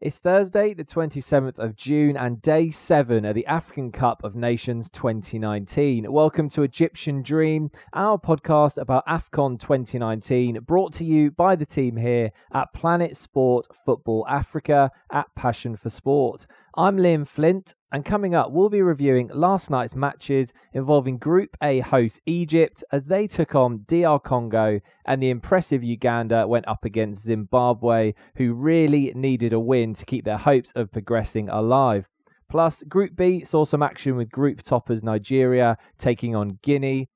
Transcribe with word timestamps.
It's 0.00 0.20
Thursday, 0.20 0.74
the 0.74 0.84
27th 0.84 1.58
of 1.58 1.74
June, 1.74 2.16
and 2.16 2.40
day 2.40 2.70
seven 2.70 3.24
of 3.24 3.34
the 3.34 3.44
African 3.46 3.90
Cup 3.90 4.22
of 4.22 4.36
Nations 4.36 4.88
2019. 4.90 6.12
Welcome 6.12 6.48
to 6.50 6.62
Egyptian 6.62 7.20
Dream, 7.20 7.72
our 7.92 8.16
podcast 8.16 8.78
about 8.78 9.04
AFCON 9.08 9.58
2019, 9.58 10.60
brought 10.60 10.92
to 10.92 11.04
you 11.04 11.32
by 11.32 11.56
the 11.56 11.66
team 11.66 11.96
here 11.96 12.30
at 12.52 12.72
Planet 12.72 13.16
Sport 13.16 13.66
Football 13.84 14.24
Africa 14.28 14.92
at 15.10 15.34
Passion 15.34 15.74
for 15.74 15.90
Sport. 15.90 16.46
I'm 16.78 16.96
Liam 16.96 17.26
Flint, 17.26 17.74
and 17.90 18.04
coming 18.04 18.36
up, 18.36 18.52
we'll 18.52 18.68
be 18.68 18.82
reviewing 18.82 19.32
last 19.34 19.68
night's 19.68 19.96
matches 19.96 20.52
involving 20.72 21.18
Group 21.18 21.56
A 21.60 21.80
host 21.80 22.20
Egypt 22.24 22.84
as 22.92 23.06
they 23.06 23.26
took 23.26 23.56
on 23.56 23.84
DR 23.88 24.20
Congo, 24.20 24.78
and 25.04 25.20
the 25.20 25.30
impressive 25.30 25.82
Uganda 25.82 26.46
went 26.46 26.68
up 26.68 26.84
against 26.84 27.24
Zimbabwe, 27.24 28.12
who 28.36 28.54
really 28.54 29.10
needed 29.16 29.52
a 29.52 29.58
win 29.58 29.92
to 29.94 30.06
keep 30.06 30.24
their 30.24 30.38
hopes 30.38 30.70
of 30.76 30.92
progressing 30.92 31.48
alive. 31.48 32.06
Plus, 32.48 32.84
Group 32.84 33.16
B 33.16 33.42
saw 33.42 33.64
some 33.64 33.82
action 33.82 34.14
with 34.14 34.30
group 34.30 34.62
toppers 34.62 35.02
Nigeria 35.02 35.76
taking 35.98 36.36
on 36.36 36.60
Guinea. 36.62 37.08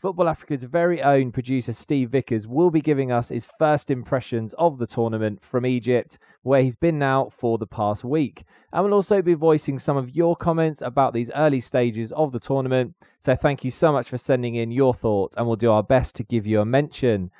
Football 0.00 0.30
Africa's 0.30 0.64
very 0.64 1.02
own 1.02 1.30
producer 1.30 1.74
Steve 1.74 2.08
Vickers 2.08 2.46
will 2.46 2.70
be 2.70 2.80
giving 2.80 3.12
us 3.12 3.28
his 3.28 3.46
first 3.58 3.90
impressions 3.90 4.54
of 4.54 4.78
the 4.78 4.86
tournament 4.86 5.44
from 5.44 5.66
Egypt, 5.66 6.18
where 6.40 6.62
he's 6.62 6.74
been 6.74 6.98
now 6.98 7.28
for 7.30 7.58
the 7.58 7.66
past 7.66 8.02
week. 8.02 8.44
And 8.72 8.82
we'll 8.82 8.94
also 8.94 9.20
be 9.20 9.34
voicing 9.34 9.78
some 9.78 9.98
of 9.98 10.16
your 10.16 10.36
comments 10.36 10.80
about 10.80 11.12
these 11.12 11.30
early 11.36 11.60
stages 11.60 12.12
of 12.12 12.32
the 12.32 12.40
tournament. 12.40 12.94
So 13.18 13.36
thank 13.36 13.62
you 13.62 13.70
so 13.70 13.92
much 13.92 14.08
for 14.08 14.16
sending 14.16 14.54
in 14.54 14.70
your 14.70 14.94
thoughts, 14.94 15.36
and 15.36 15.46
we'll 15.46 15.56
do 15.56 15.70
our 15.70 15.82
best 15.82 16.16
to 16.16 16.24
give 16.24 16.46
you 16.46 16.62
a 16.62 16.64
mention. 16.64 17.30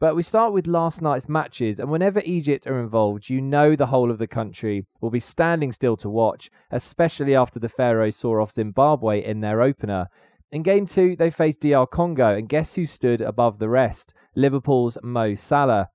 But 0.00 0.16
we 0.16 0.24
start 0.24 0.52
with 0.52 0.66
last 0.66 1.00
night's 1.00 1.28
matches, 1.28 1.78
and 1.78 1.92
whenever 1.92 2.22
Egypt 2.24 2.66
are 2.66 2.80
involved, 2.80 3.28
you 3.28 3.40
know 3.40 3.76
the 3.76 3.86
whole 3.86 4.10
of 4.10 4.18
the 4.18 4.26
country 4.26 4.84
will 5.00 5.10
be 5.10 5.20
standing 5.20 5.70
still 5.70 5.96
to 5.98 6.10
watch, 6.10 6.50
especially 6.72 7.36
after 7.36 7.60
the 7.60 7.68
Pharaohs 7.68 8.16
saw 8.16 8.42
off 8.42 8.50
Zimbabwe 8.50 9.24
in 9.24 9.42
their 9.42 9.62
opener. 9.62 10.08
In 10.52 10.62
game 10.62 10.84
two, 10.84 11.14
they 11.14 11.30
faced 11.30 11.60
DR 11.60 11.86
Congo, 11.86 12.34
and 12.34 12.48
guess 12.48 12.74
who 12.74 12.84
stood 12.84 13.20
above 13.20 13.60
the 13.60 13.68
rest? 13.68 14.12
Liverpool's 14.34 14.98
Mo 15.00 15.36
Salah, 15.36 15.90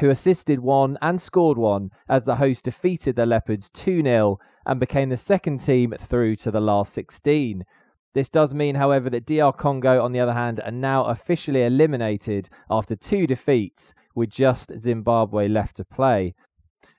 who 0.00 0.10
assisted 0.10 0.58
one 0.58 0.98
and 1.00 1.20
scored 1.20 1.56
one 1.56 1.90
as 2.08 2.24
the 2.24 2.36
host 2.36 2.64
defeated 2.64 3.14
the 3.14 3.26
Leopards 3.26 3.70
2 3.70 4.02
0 4.02 4.38
and 4.66 4.80
became 4.80 5.08
the 5.08 5.16
second 5.16 5.58
team 5.58 5.94
through 6.00 6.34
to 6.36 6.50
the 6.50 6.60
last 6.60 6.92
16. 6.94 7.64
This 8.12 8.28
does 8.28 8.52
mean, 8.52 8.74
however, 8.74 9.08
that 9.10 9.26
DR 9.26 9.52
Congo, 9.52 10.02
on 10.02 10.10
the 10.10 10.20
other 10.20 10.32
hand, 10.32 10.60
are 10.64 10.72
now 10.72 11.04
officially 11.04 11.62
eliminated 11.62 12.48
after 12.68 12.96
two 12.96 13.26
defeats, 13.26 13.94
with 14.16 14.30
just 14.30 14.76
Zimbabwe 14.76 15.46
left 15.46 15.76
to 15.76 15.84
play. 15.84 16.34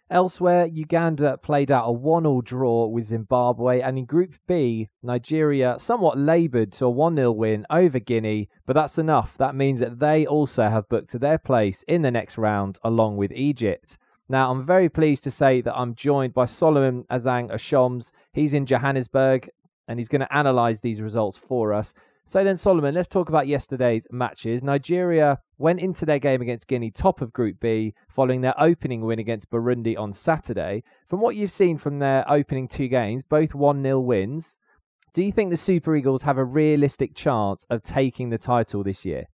Elsewhere, 0.09 0.65
Uganda 0.65 1.37
played 1.37 1.69
out 1.69 1.87
a 1.87 1.91
1 1.91 2.23
0 2.23 2.41
draw 2.41 2.87
with 2.87 3.05
Zimbabwe, 3.05 3.81
and 3.81 3.97
in 3.97 4.05
Group 4.05 4.35
B, 4.47 4.87
Nigeria 5.03 5.75
somewhat 5.79 6.17
laboured 6.17 6.71
to 6.73 6.85
a 6.85 6.89
1 6.89 7.17
0 7.17 7.31
win 7.33 7.65
over 7.69 7.99
Guinea, 7.99 8.47
but 8.65 8.73
that's 8.73 8.97
enough. 8.97 9.37
That 9.37 9.53
means 9.53 9.81
that 9.81 9.99
they 9.99 10.25
also 10.25 10.69
have 10.69 10.87
booked 10.87 11.19
their 11.19 11.37
place 11.37 11.83
in 11.89 12.03
the 12.03 12.11
next 12.11 12.37
round 12.37 12.79
along 12.83 13.17
with 13.17 13.33
Egypt. 13.33 13.97
Now, 14.29 14.49
I'm 14.51 14.65
very 14.65 14.87
pleased 14.87 15.25
to 15.25 15.31
say 15.31 15.59
that 15.61 15.77
I'm 15.77 15.93
joined 15.93 16.33
by 16.33 16.45
Solomon 16.45 17.03
Izang 17.11 17.49
Ashoms. 17.51 18.11
He's 18.31 18.53
in 18.53 18.65
Johannesburg 18.65 19.49
and 19.87 19.99
he's 19.99 20.09
going 20.09 20.21
to 20.21 20.37
analyse 20.37 20.79
these 20.81 21.01
results 21.01 21.37
for 21.37 21.73
us. 21.73 21.93
So 22.29 22.43
then, 22.43 22.57
Solomon, 22.57 22.93
let's 22.93 23.07
talk 23.07 23.29
about 23.29 23.47
yesterday's 23.47 24.05
matches. 24.11 24.61
Nigeria 24.61 25.39
went 25.57 25.79
into 25.79 26.05
their 26.05 26.19
game 26.19 26.41
against 26.41 26.67
Guinea 26.67 26.91
top 26.91 27.21
of 27.21 27.31
Group 27.31 27.61
B 27.61 27.93
following 28.09 28.41
their 28.41 28.53
opening 28.61 28.99
win 28.99 29.17
against 29.17 29.49
Burundi 29.49 29.97
on 29.97 30.11
Saturday. 30.11 30.83
From 31.07 31.21
what 31.21 31.37
you've 31.37 31.53
seen 31.53 31.77
from 31.77 31.99
their 31.99 32.29
opening 32.29 32.67
two 32.67 32.89
games, 32.89 33.23
both 33.23 33.55
1 33.55 33.81
0 33.81 34.01
wins, 34.01 34.57
do 35.13 35.23
you 35.23 35.31
think 35.31 35.51
the 35.51 35.57
Super 35.57 35.95
Eagles 35.95 36.23
have 36.23 36.37
a 36.37 36.43
realistic 36.43 37.15
chance 37.15 37.65
of 37.69 37.81
taking 37.81 38.29
the 38.29 38.37
title 38.37 38.83
this 38.83 39.05
year? 39.05 39.27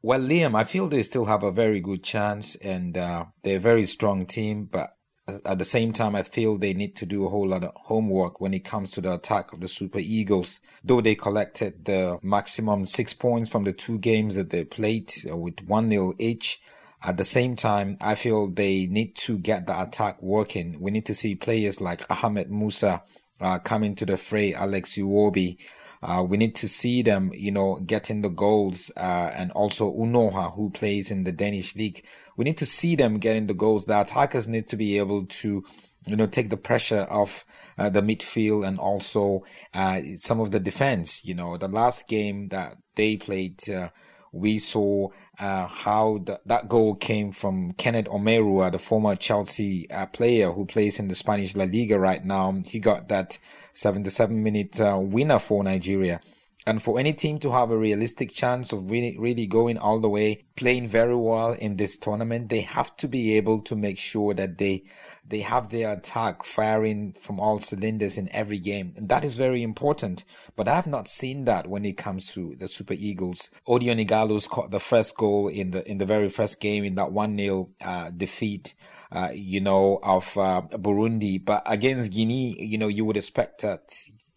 Well, 0.00 0.20
Liam, 0.20 0.54
I 0.54 0.62
feel 0.62 0.88
they 0.88 1.02
still 1.02 1.24
have 1.24 1.42
a 1.42 1.50
very 1.50 1.80
good 1.80 2.04
chance 2.04 2.54
and 2.62 2.96
uh, 2.96 3.24
they're 3.42 3.56
a 3.56 3.60
very 3.60 3.86
strong 3.86 4.24
team, 4.24 4.68
but 4.70 4.90
at 5.28 5.58
the 5.58 5.64
same 5.64 5.92
time, 5.92 6.14
I 6.14 6.22
feel 6.22 6.56
they 6.56 6.72
need 6.72 6.94
to 6.96 7.06
do 7.06 7.26
a 7.26 7.28
whole 7.28 7.48
lot 7.48 7.64
of 7.64 7.72
homework 7.74 8.40
when 8.40 8.54
it 8.54 8.64
comes 8.64 8.92
to 8.92 9.00
the 9.00 9.14
attack 9.14 9.52
of 9.52 9.60
the 9.60 9.66
Super 9.66 9.98
Eagles. 9.98 10.60
Though 10.84 11.00
they 11.00 11.16
collected 11.16 11.84
the 11.84 12.18
maximum 12.22 12.84
six 12.84 13.12
points 13.12 13.50
from 13.50 13.64
the 13.64 13.72
two 13.72 13.98
games 13.98 14.36
that 14.36 14.50
they 14.50 14.64
played 14.64 15.12
uh, 15.28 15.36
with 15.36 15.60
1 15.62 15.90
0 15.90 16.14
each, 16.18 16.60
at 17.02 17.16
the 17.16 17.24
same 17.24 17.56
time, 17.56 17.96
I 18.00 18.14
feel 18.14 18.48
they 18.48 18.86
need 18.86 19.16
to 19.16 19.38
get 19.38 19.66
the 19.66 19.80
attack 19.80 20.22
working. 20.22 20.80
We 20.80 20.92
need 20.92 21.06
to 21.06 21.14
see 21.14 21.34
players 21.34 21.80
like 21.80 22.04
Ahmed 22.08 22.50
Musa 22.50 23.02
uh, 23.40 23.58
coming 23.58 23.96
to 23.96 24.06
the 24.06 24.16
fray, 24.16 24.54
Alex 24.54 24.96
Iwobi. 24.96 25.58
Uh, 26.02 26.22
we 26.22 26.36
need 26.36 26.54
to 26.54 26.68
see 26.68 27.02
them, 27.02 27.32
you 27.34 27.50
know, 27.50 27.80
getting 27.84 28.22
the 28.22 28.28
goals, 28.28 28.92
uh, 28.96 29.30
and 29.34 29.50
also 29.52 29.92
Onuachu, 29.92 30.54
who 30.54 30.70
plays 30.70 31.10
in 31.10 31.24
the 31.24 31.32
Danish 31.32 31.74
league 31.74 32.04
we 32.36 32.44
need 32.44 32.58
to 32.58 32.66
see 32.66 32.96
them 32.96 33.18
getting 33.18 33.46
the 33.46 33.54
goals. 33.54 33.86
The 33.86 34.00
attackers 34.00 34.46
need 34.46 34.68
to 34.68 34.76
be 34.76 34.98
able 34.98 35.26
to, 35.26 35.64
you 36.06 36.16
know, 36.16 36.26
take 36.26 36.50
the 36.50 36.56
pressure 36.56 37.06
off 37.10 37.44
uh, 37.78 37.90
the 37.90 38.00
midfield 38.02 38.66
and 38.66 38.78
also 38.78 39.44
uh, 39.74 40.00
some 40.16 40.40
of 40.40 40.50
the 40.50 40.60
defense. 40.60 41.24
You 41.24 41.34
know, 41.34 41.56
the 41.56 41.68
last 41.68 42.06
game 42.08 42.48
that 42.48 42.76
they 42.94 43.16
played, 43.16 43.68
uh, 43.68 43.90
we 44.32 44.58
saw 44.58 45.08
uh, 45.38 45.66
how 45.66 46.18
the, 46.24 46.40
that 46.46 46.68
goal 46.68 46.94
came 46.94 47.32
from 47.32 47.72
Kenneth 47.72 48.06
Omeruo, 48.06 48.70
the 48.70 48.78
former 48.78 49.16
Chelsea 49.16 49.90
uh, 49.90 50.06
player 50.06 50.52
who 50.52 50.66
plays 50.66 50.98
in 50.98 51.08
the 51.08 51.14
Spanish 51.14 51.56
La 51.56 51.64
Liga 51.64 51.98
right 51.98 52.24
now. 52.24 52.62
He 52.66 52.80
got 52.80 53.08
that 53.08 53.38
77 53.74 54.42
minute 54.42 54.80
uh, 54.80 54.98
winner 55.00 55.38
for 55.38 55.62
Nigeria. 55.64 56.20
And 56.66 56.82
for 56.82 56.98
any 56.98 57.12
team 57.12 57.38
to 57.38 57.52
have 57.52 57.70
a 57.70 57.78
realistic 57.78 58.32
chance 58.32 58.72
of 58.72 58.90
really, 58.90 59.16
really 59.16 59.46
going 59.46 59.78
all 59.78 60.00
the 60.00 60.08
way, 60.08 60.44
playing 60.56 60.88
very 60.88 61.14
well 61.14 61.52
in 61.52 61.76
this 61.76 61.96
tournament, 61.96 62.48
they 62.48 62.62
have 62.62 62.96
to 62.96 63.06
be 63.06 63.36
able 63.36 63.60
to 63.62 63.76
make 63.76 64.00
sure 64.00 64.34
that 64.34 64.58
they, 64.58 64.82
they 65.24 65.40
have 65.40 65.70
their 65.70 65.92
attack 65.92 66.42
firing 66.42 67.14
from 67.20 67.38
all 67.38 67.60
cylinders 67.60 68.18
in 68.18 68.28
every 68.32 68.58
game. 68.58 68.94
And 68.96 69.08
that 69.10 69.24
is 69.24 69.36
very 69.36 69.62
important. 69.62 70.24
But 70.56 70.66
I 70.66 70.74
have 70.74 70.88
not 70.88 71.06
seen 71.06 71.44
that 71.44 71.68
when 71.68 71.84
it 71.84 71.96
comes 71.96 72.26
to 72.32 72.56
the 72.58 72.66
Super 72.66 72.94
Eagles. 72.94 73.48
Odion 73.68 74.04
Ighalo 74.04 74.48
caught 74.48 74.72
the 74.72 74.80
first 74.80 75.16
goal 75.16 75.46
in 75.46 75.70
the, 75.70 75.88
in 75.88 75.98
the 75.98 76.06
very 76.06 76.28
first 76.28 76.60
game 76.60 76.82
in 76.82 76.96
that 76.96 77.10
1-0, 77.10 77.70
uh, 77.84 78.10
defeat. 78.10 78.74
Uh, 79.12 79.30
you 79.32 79.60
know, 79.60 80.00
of 80.02 80.36
uh, 80.36 80.62
Burundi. 80.72 81.42
But 81.42 81.62
against 81.64 82.10
Guinea, 82.10 82.60
you 82.60 82.76
know, 82.76 82.88
you 82.88 83.04
would 83.04 83.16
expect 83.16 83.62
that 83.62 83.96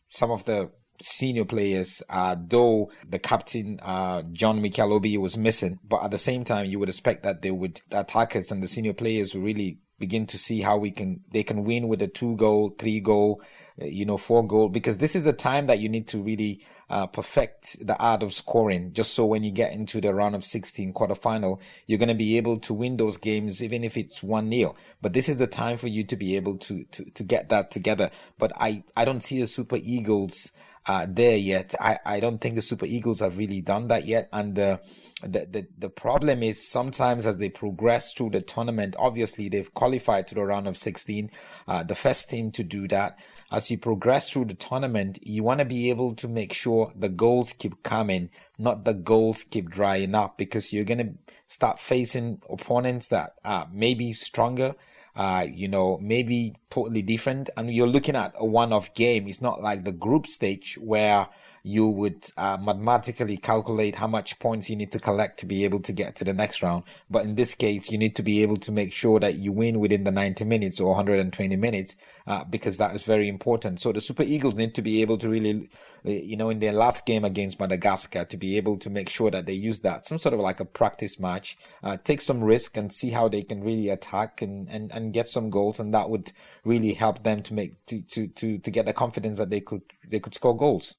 some 0.09 0.29
of 0.29 0.45
the 0.45 0.69
senior 1.01 1.45
players, 1.45 2.01
uh, 2.09 2.35
though 2.39 2.91
the 3.07 3.19
captain, 3.19 3.79
uh, 3.81 4.23
John 4.31 4.61
Mikel 4.61 4.93
Obi 4.93 5.17
was 5.17 5.37
missing, 5.37 5.79
but 5.87 6.03
at 6.03 6.11
the 6.11 6.17
same 6.17 6.43
time, 6.43 6.65
you 6.65 6.79
would 6.79 6.89
expect 6.89 7.23
that 7.23 7.41
they 7.41 7.51
would, 7.51 7.81
the 7.89 8.01
attackers 8.01 8.51
and 8.51 8.61
the 8.61 8.67
senior 8.67 8.93
players 8.93 9.33
would 9.33 9.43
really 9.43 9.79
begin 9.97 10.25
to 10.27 10.37
see 10.37 10.61
how 10.61 10.77
we 10.77 10.91
can, 10.91 11.21
they 11.31 11.43
can 11.43 11.63
win 11.63 11.87
with 11.87 12.01
a 12.01 12.07
two 12.07 12.35
goal, 12.37 12.73
three 12.77 12.99
goal, 12.99 13.41
uh, 13.81 13.85
you 13.85 14.05
know, 14.05 14.17
four 14.17 14.45
goal, 14.45 14.69
because 14.69 14.97
this 14.97 15.15
is 15.15 15.23
the 15.23 15.33
time 15.33 15.67
that 15.67 15.79
you 15.79 15.89
need 15.89 16.07
to 16.07 16.21
really, 16.21 16.61
uh, 16.89 17.05
perfect 17.05 17.85
the 17.85 17.95
art 17.97 18.23
of 18.23 18.33
scoring, 18.33 18.91
just 18.93 19.13
so 19.13 19.25
when 19.25 19.43
you 19.43 19.51
get 19.51 19.71
into 19.71 20.01
the 20.01 20.13
round 20.13 20.35
of 20.35 20.43
16 20.43 20.91
quarterfinal, 20.93 21.59
you're 21.85 21.99
going 21.99 22.09
to 22.09 22.15
be 22.15 22.37
able 22.37 22.57
to 22.57 22.73
win 22.73 22.97
those 22.97 23.15
games, 23.15 23.61
even 23.61 23.83
if 23.83 23.95
it's 23.95 24.23
one 24.23 24.49
nil. 24.49 24.75
But 25.01 25.13
this 25.13 25.29
is 25.29 25.37
the 25.37 25.47
time 25.47 25.77
for 25.77 25.87
you 25.87 26.03
to 26.05 26.15
be 26.15 26.35
able 26.35 26.57
to, 26.57 26.83
to, 26.85 27.05
to 27.11 27.23
get 27.23 27.49
that 27.49 27.69
together. 27.69 28.09
But 28.39 28.53
I, 28.55 28.83
I 28.97 29.05
don't 29.05 29.21
see 29.21 29.39
the 29.39 29.47
Super 29.47 29.77
Eagles, 29.79 30.51
uh, 30.85 31.05
there 31.09 31.37
yet. 31.37 31.75
I, 31.79 31.99
I 32.05 32.19
don't 32.19 32.39
think 32.39 32.55
the 32.55 32.61
Super 32.61 32.85
Eagles 32.85 33.19
have 33.19 33.37
really 33.37 33.61
done 33.61 33.87
that 33.89 34.05
yet. 34.05 34.29
And 34.31 34.55
the, 34.55 34.79
the, 35.21 35.45
the, 35.45 35.67
the 35.77 35.89
problem 35.89 36.43
is 36.43 36.65
sometimes 36.67 37.25
as 37.25 37.37
they 37.37 37.49
progress 37.49 38.13
through 38.13 38.31
the 38.31 38.41
tournament, 38.41 38.95
obviously 38.97 39.49
they've 39.49 39.73
qualified 39.73 40.27
to 40.27 40.35
the 40.35 40.43
round 40.43 40.67
of 40.67 40.77
16, 40.77 41.29
uh, 41.67 41.83
the 41.83 41.95
first 41.95 42.29
team 42.29 42.51
to 42.51 42.63
do 42.63 42.87
that. 42.87 43.17
As 43.51 43.71
you 43.71 43.79
progress 43.79 44.29
through 44.29 44.45
the 44.45 44.53
tournament, 44.53 45.17
you 45.23 45.43
want 45.43 45.59
to 45.59 45.65
be 45.65 45.89
able 45.89 46.13
to 46.15 46.27
make 46.27 46.53
sure 46.53 46.93
the 46.95 47.09
goals 47.09 47.53
keep 47.53 47.81
coming, 47.81 48.29
not 48.59 48.85
the 48.85 48.93
goals 48.93 49.43
keep 49.43 49.69
drying 49.69 50.13
up 50.13 50.37
because 50.37 50.71
you're 50.71 50.85
going 50.85 50.99
to 50.99 51.13
start 51.47 51.79
facing 51.79 52.41
opponents 52.47 53.07
that 53.07 53.33
are 53.43 53.67
maybe 53.73 54.13
stronger, 54.13 54.75
uh, 55.19 55.45
you 55.53 55.67
know, 55.67 55.99
maybe 56.01 56.55
totally 56.69 57.01
different. 57.01 57.49
And 57.57 57.69
you're 57.69 57.87
looking 57.87 58.15
at 58.15 58.33
a 58.37 58.45
one-off 58.45 58.93
game. 58.93 59.27
It's 59.27 59.41
not 59.41 59.61
like 59.61 59.83
the 59.83 59.91
group 59.91 60.27
stage 60.27 60.77
where 60.81 61.27
you 61.63 61.87
would 61.87 62.25
uh, 62.37 62.57
mathematically 62.59 63.37
calculate 63.37 63.95
how 63.95 64.07
much 64.07 64.39
points 64.39 64.69
you 64.69 64.75
need 64.75 64.91
to 64.91 64.99
collect 64.99 65.39
to 65.39 65.45
be 65.45 65.63
able 65.63 65.79
to 65.81 65.91
get 65.91 66.15
to 66.15 66.23
the 66.23 66.33
next 66.33 66.61
round. 66.61 66.83
But 67.09 67.25
in 67.25 67.35
this 67.35 67.53
case, 67.55 67.91
you 67.91 67.97
need 67.97 68.15
to 68.15 68.23
be 68.23 68.41
able 68.41 68.57
to 68.57 68.71
make 68.71 68.93
sure 68.93 69.19
that 69.19 69.35
you 69.35 69.51
win 69.51 69.79
within 69.79 70.03
the 70.03 70.11
90 70.11 70.45
minutes 70.45 70.79
or 70.79 70.89
120 70.89 71.55
minutes, 71.55 71.95
uh, 72.27 72.43
because 72.45 72.77
that 72.77 72.95
is 72.95 73.03
very 73.03 73.27
important. 73.27 73.79
So 73.79 73.91
the 73.91 74.01
Super 74.01 74.23
Eagles 74.23 74.55
need 74.55 74.75
to 74.75 74.81
be 74.81 75.01
able 75.01 75.17
to 75.17 75.29
really, 75.29 75.69
uh, 76.05 76.09
you 76.09 76.37
know, 76.37 76.49
in 76.49 76.59
their 76.59 76.73
last 76.73 77.05
game 77.05 77.25
against 77.25 77.59
Madagascar, 77.59 78.25
to 78.25 78.37
be 78.37 78.57
able 78.57 78.77
to 78.77 78.89
make 78.89 79.09
sure 79.09 79.31
that 79.31 79.45
they 79.45 79.53
use 79.53 79.79
that, 79.79 80.05
some 80.05 80.17
sort 80.17 80.33
of 80.33 80.39
like 80.39 80.59
a 80.59 80.65
practice 80.65 81.19
match, 81.19 81.57
uh, 81.83 81.97
take 82.03 82.21
some 82.21 82.43
risk 82.43 82.77
and 82.77 82.91
see 82.91 83.09
how 83.09 83.27
they 83.27 83.41
can 83.41 83.63
really 83.63 83.89
attack 83.89 84.41
and, 84.41 84.69
and, 84.69 84.91
and 84.91 85.13
get 85.13 85.27
some 85.27 85.49
goals. 85.49 85.79
And 85.79 85.93
that 85.93 86.09
would 86.09 86.31
really 86.63 86.93
help 86.93 87.23
them 87.23 87.43
to 87.43 87.53
make, 87.53 87.85
to, 87.87 88.01
to, 88.01 88.27
to, 88.27 88.57
to 88.59 88.71
get 88.71 88.85
the 88.85 88.93
confidence 88.93 89.37
that 89.37 89.49
they 89.49 89.61
could, 89.61 89.81
they 90.07 90.19
could 90.19 90.33
score 90.33 90.55
goals. 90.55 90.95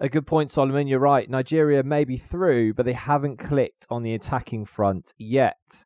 A 0.00 0.08
good 0.08 0.28
point, 0.28 0.52
Solomon. 0.52 0.86
You're 0.86 1.00
right. 1.00 1.28
Nigeria 1.28 1.82
may 1.82 2.04
be 2.04 2.18
through, 2.18 2.74
but 2.74 2.86
they 2.86 2.92
haven't 2.92 3.38
clicked 3.38 3.84
on 3.90 4.04
the 4.04 4.14
attacking 4.14 4.64
front 4.64 5.12
yet. 5.18 5.84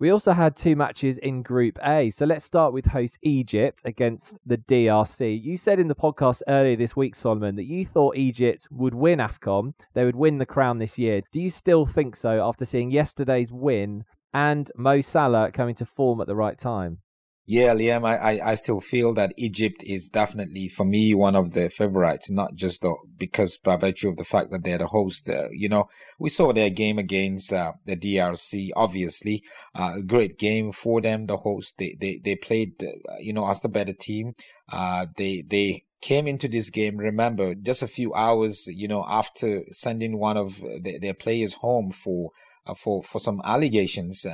We 0.00 0.10
also 0.10 0.32
had 0.32 0.56
two 0.56 0.74
matches 0.74 1.16
in 1.18 1.42
Group 1.42 1.78
A. 1.84 2.10
So 2.10 2.26
let's 2.26 2.44
start 2.44 2.72
with 2.72 2.84
host 2.84 3.18
Egypt 3.22 3.80
against 3.84 4.36
the 4.44 4.58
DRC. 4.58 5.40
You 5.40 5.56
said 5.56 5.78
in 5.78 5.86
the 5.86 5.94
podcast 5.94 6.42
earlier 6.48 6.74
this 6.74 6.96
week, 6.96 7.14
Solomon, 7.14 7.54
that 7.54 7.64
you 7.64 7.86
thought 7.86 8.16
Egypt 8.16 8.66
would 8.72 8.92
win 8.92 9.20
AFCON. 9.20 9.74
They 9.94 10.04
would 10.04 10.16
win 10.16 10.38
the 10.38 10.44
crown 10.44 10.78
this 10.78 10.98
year. 10.98 11.22
Do 11.32 11.40
you 11.40 11.48
still 11.48 11.86
think 11.86 12.16
so 12.16 12.46
after 12.46 12.64
seeing 12.64 12.90
yesterday's 12.90 13.52
win 13.52 14.04
and 14.34 14.70
Mo 14.76 15.00
Salah 15.00 15.52
coming 15.52 15.76
to 15.76 15.86
form 15.86 16.20
at 16.20 16.26
the 16.26 16.36
right 16.36 16.58
time? 16.58 16.98
Yeah, 17.48 17.74
Liam, 17.74 18.04
I, 18.04 18.16
I, 18.16 18.50
I, 18.50 18.54
still 18.56 18.80
feel 18.80 19.14
that 19.14 19.32
Egypt 19.36 19.84
is 19.84 20.08
definitely, 20.08 20.66
for 20.66 20.84
me, 20.84 21.14
one 21.14 21.36
of 21.36 21.52
the 21.52 21.70
favorites, 21.70 22.28
not 22.28 22.56
just 22.56 22.82
the, 22.82 22.92
because 23.16 23.56
by 23.56 23.76
virtue 23.76 24.08
of 24.08 24.16
the 24.16 24.24
fact 24.24 24.50
that 24.50 24.64
they're 24.64 24.78
the 24.78 24.88
host. 24.88 25.28
Uh, 25.28 25.48
you 25.52 25.68
know, 25.68 25.88
we 26.18 26.28
saw 26.28 26.52
their 26.52 26.70
game 26.70 26.98
against 26.98 27.52
uh, 27.52 27.74
the 27.84 27.94
DRC, 27.94 28.70
obviously. 28.74 29.44
Uh, 29.76 29.94
a 29.98 30.02
great 30.02 30.40
game 30.40 30.72
for 30.72 31.00
them, 31.00 31.26
the 31.26 31.36
host. 31.36 31.74
They, 31.78 31.96
they, 32.00 32.20
they 32.24 32.34
played, 32.34 32.82
uh, 32.82 33.18
you 33.20 33.32
know, 33.32 33.48
as 33.48 33.60
the 33.60 33.68
better 33.68 33.94
team. 33.94 34.34
Uh, 34.68 35.06
they, 35.16 35.44
they 35.46 35.84
came 36.00 36.26
into 36.26 36.48
this 36.48 36.68
game, 36.68 36.96
remember, 36.96 37.54
just 37.54 37.80
a 37.80 37.86
few 37.86 38.12
hours, 38.12 38.66
you 38.66 38.88
know, 38.88 39.04
after 39.06 39.62
sending 39.70 40.18
one 40.18 40.36
of 40.36 40.58
the, 40.58 40.98
their 41.00 41.14
players 41.14 41.52
home 41.52 41.92
for, 41.92 42.32
uh, 42.66 42.74
for, 42.74 43.04
for 43.04 43.20
some 43.20 43.40
allegations. 43.44 44.26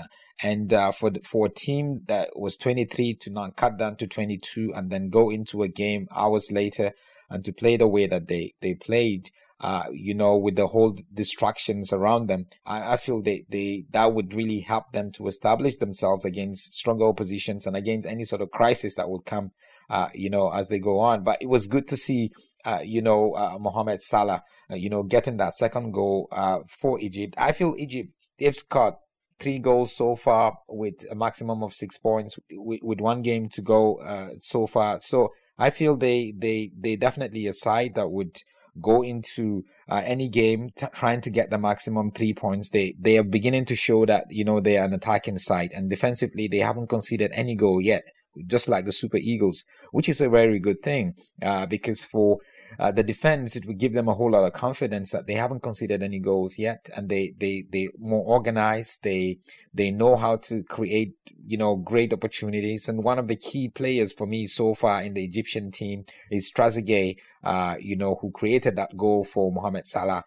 And 0.43 0.73
uh, 0.73 0.93
for 0.93 1.11
for 1.25 1.46
a 1.46 1.50
team 1.50 2.02
that 2.06 2.31
was 2.34 2.56
23 2.56 3.14
to 3.20 3.31
not 3.31 3.56
cut 3.56 3.79
down 3.79 3.96
to 3.96 4.06
22 4.06 4.73
and 4.75 4.90
then 4.90 5.08
go 5.08 5.31
into 5.31 5.62
a 5.62 5.69
game 5.69 6.08
hours 6.14 6.50
later 6.50 6.93
and 7.31 7.44
to 7.44 7.52
play 7.52 7.76
the 7.76 7.88
way 7.88 8.06
that 8.06 8.29
they 8.29 8.55
they 8.61 8.75
played, 8.75 9.31
uh, 9.61 9.84
you 9.93 10.14
know, 10.14 10.37
with 10.37 10.56
the 10.56 10.67
whole 10.67 10.96
distractions 11.14 11.93
around 11.93 12.26
them, 12.26 12.46
I, 12.67 12.94
I 12.94 12.96
feel 12.96 13.23
they, 13.23 13.44
they 13.49 13.84
that 13.90 14.12
would 14.12 14.34
really 14.34 14.61
help 14.61 14.93
them 14.93 15.12
to 15.12 15.29
establish 15.29 15.76
themselves 15.76 16.25
against 16.25 16.75
stronger 16.75 17.06
oppositions 17.06 17.67
and 17.67 17.76
against 17.76 18.08
any 18.08 18.25
sort 18.25 18.43
of 18.43 18.50
crisis 18.50 18.96
that 18.96 19.08
will 19.08 19.23
come, 19.23 19.52
uh, 19.88 20.08
you 20.14 20.31
know, 20.31 20.50
as 20.50 20.69
they 20.69 20.81
go 20.81 20.99
on. 20.99 21.23
But 21.23 21.38
it 21.40 21.49
was 21.49 21.69
good 21.69 21.87
to 21.88 21.96
see, 21.96 22.32
uh, 22.64 22.81
you 22.82 23.02
know, 23.02 23.32
uh, 23.35 23.56
Mohamed 23.61 24.02
Salah, 24.02 24.43
uh, 24.70 24.75
you 24.75 24.90
know, 24.90 25.05
getting 25.05 25.37
that 25.37 25.55
second 25.55 25.93
goal 25.93 26.28
for 26.69 26.99
Egypt. 27.00 27.35
I 27.38 27.52
feel 27.52 27.75
Egypt 27.78 28.11
they've 28.38 28.69
three 29.43 29.59
goals 29.59 29.94
so 29.94 30.15
far 30.15 30.55
with 30.69 31.05
a 31.11 31.15
maximum 31.15 31.62
of 31.62 31.75
six 31.75 31.99
points 31.99 32.39
with, 32.53 32.81
with 32.83 33.00
one 33.00 33.23
game 33.23 33.49
to 33.50 33.61
go 33.61 33.97
uh, 33.97 34.31
so 34.39 34.67
far. 34.67 35.00
So 35.00 35.33
I 35.59 35.71
feel 35.71 35.97
they 35.97 36.33
they 36.37 36.71
they 36.79 36.97
definitely 36.97 37.47
a 37.47 37.53
side 37.53 37.94
that 37.97 38.11
would 38.11 38.39
go 38.81 39.03
into 39.03 39.65
uh, 39.89 40.03
any 40.05 40.29
game 40.29 40.71
t- 40.75 40.87
trying 40.94 41.21
to 41.21 41.31
get 41.31 41.50
the 41.50 41.59
maximum 41.59 42.11
three 42.11 42.33
points. 42.33 42.71
They 42.71 42.94
they 42.99 43.19
are 43.19 43.25
beginning 43.25 43.67
to 43.67 43.77
show 43.77 44.06
that 44.06 44.25
you 44.31 44.44
know 44.44 44.61
they 44.61 44.79
are 44.79 44.87
an 44.87 44.94
attacking 44.94 45.39
side 45.39 45.71
and 45.75 45.91
defensively 45.91 46.49
they 46.49 46.59
haven't 46.59 46.88
conceded 46.88 47.31
any 47.35 47.55
goal 47.55 47.81
yet. 47.81 48.03
Just 48.47 48.67
like 48.67 48.87
the 48.87 48.93
Super 48.93 49.19
Eagles, 49.19 49.62
which 49.91 50.09
is 50.09 50.23
a 50.23 50.29
very 50.31 50.59
good 50.59 50.83
thing, 50.83 51.12
uh, 51.43 51.67
because 51.67 52.06
for 52.06 52.38
uh, 52.79 52.93
the 52.93 53.03
defense, 53.03 53.57
it 53.57 53.67
would 53.67 53.79
give 53.79 53.93
them 53.93 54.09
a 54.09 54.15
whole 54.15 54.31
lot 54.31 54.45
of 54.45 54.53
confidence 54.53 55.11
that 55.11 55.27
they 55.27 55.35
haven't 55.35 55.63
conceded 55.63 56.03
any 56.03 56.19
goals 56.19 56.59
yet, 56.59 56.89
and 56.97 57.09
they 57.09 57.35
they 57.39 57.65
they 57.71 57.89
more 57.99 58.25
organized. 58.25 59.03
They 59.03 59.39
they 59.75 59.91
know 59.91 60.17
how 60.17 60.37
to 60.37 60.63
create 60.65 61.15
you 61.47 61.57
know 61.57 61.77
great 61.77 62.13
opportunities. 62.13 62.89
And 62.89 63.03
one 63.03 63.19
of 63.19 63.29
the 63.29 63.37
key 63.37 63.69
players 63.69 64.13
for 64.13 64.27
me 64.27 64.47
so 64.47 64.75
far 64.75 65.03
in 65.03 65.15
the 65.15 65.25
Egyptian 65.25 65.71
team 65.71 66.05
is 66.31 66.51
Trezeguet, 66.51 67.17
uh, 67.45 67.77
you 67.81 67.97
know, 67.97 68.17
who 68.21 68.31
created 68.31 68.77
that 68.77 68.97
goal 68.97 69.25
for 69.25 69.53
Mohamed 69.53 69.87
Salah. 69.87 70.25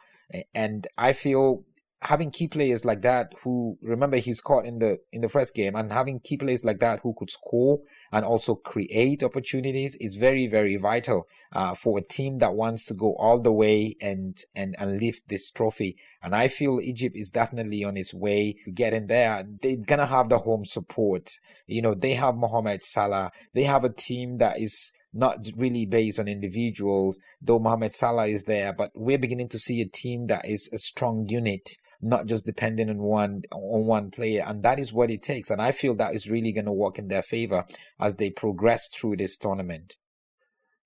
And 0.53 0.87
I 0.97 1.13
feel 1.13 1.63
having 2.05 2.29
key 2.29 2.47
players 2.47 2.85
like 2.85 3.01
that 3.01 3.33
who 3.43 3.77
remember 3.81 4.17
he's 4.17 4.39
caught 4.39 4.65
in 4.65 4.77
the 4.77 4.99
in 5.11 5.21
the 5.21 5.29
first 5.29 5.55
game 5.55 5.75
and 5.75 5.91
having 5.91 6.19
key 6.19 6.37
players 6.37 6.63
like 6.63 6.79
that 6.79 6.99
who 7.01 7.15
could 7.17 7.31
score 7.31 7.79
and 8.11 8.23
also 8.23 8.53
create 8.53 9.23
opportunities 9.23 9.97
is 9.99 10.15
very 10.15 10.45
very 10.45 10.77
vital 10.77 11.27
uh, 11.53 11.73
for 11.73 11.97
a 11.97 12.03
team 12.03 12.37
that 12.37 12.53
wants 12.53 12.85
to 12.85 12.93
go 12.93 13.15
all 13.15 13.39
the 13.39 13.51
way 13.51 13.95
and 14.01 14.37
and 14.55 14.75
and 14.77 15.01
lift 15.01 15.27
this 15.29 15.49
trophy. 15.49 15.97
And 16.21 16.35
i 16.35 16.47
feel 16.47 16.79
egypt 16.79 17.15
is 17.17 17.31
definitely 17.31 17.83
on 17.83 17.97
its 17.97 18.13
way 18.13 18.55
to 18.65 18.71
getting 18.71 19.07
there. 19.07 19.43
They're 19.61 19.77
gonna 19.77 20.05
have 20.05 20.29
the 20.29 20.37
home 20.37 20.65
support. 20.65 21.31
You 21.65 21.81
know 21.81 21.95
they 21.95 22.13
have 22.13 22.35
mohamed 22.35 22.83
salah. 22.83 23.31
They 23.53 23.63
have 23.63 23.83
a 23.83 23.89
team 23.89 24.35
that 24.35 24.59
is 24.59 24.91
not 25.11 25.47
really 25.55 25.85
based 25.85 26.19
on 26.19 26.27
individuals, 26.27 27.17
though 27.41 27.57
Mohamed 27.57 27.93
Salah 27.93 28.27
is 28.27 28.43
there, 28.43 28.73
but 28.73 28.91
we're 28.93 29.17
beginning 29.17 29.47
to 29.47 29.57
see 29.57 29.79
a 29.79 29.87
team 29.87 30.27
that 30.27 30.45
is 30.45 30.69
a 30.73 30.77
strong 30.77 31.25
unit 31.29 31.77
not 32.01 32.25
just 32.25 32.45
depending 32.45 32.89
on 32.89 32.97
one 32.97 33.41
on 33.51 33.85
one 33.85 34.11
player 34.11 34.43
and 34.47 34.63
that 34.63 34.79
is 34.79 34.93
what 34.93 35.11
it 35.11 35.21
takes 35.21 35.49
and 35.49 35.61
i 35.61 35.71
feel 35.71 35.95
that 35.95 36.13
is 36.13 36.29
really 36.29 36.51
going 36.51 36.65
to 36.65 36.71
work 36.71 36.97
in 36.97 37.07
their 37.07 37.21
favor 37.21 37.65
as 37.99 38.15
they 38.15 38.29
progress 38.29 38.87
through 38.89 39.15
this 39.15 39.37
tournament 39.37 39.95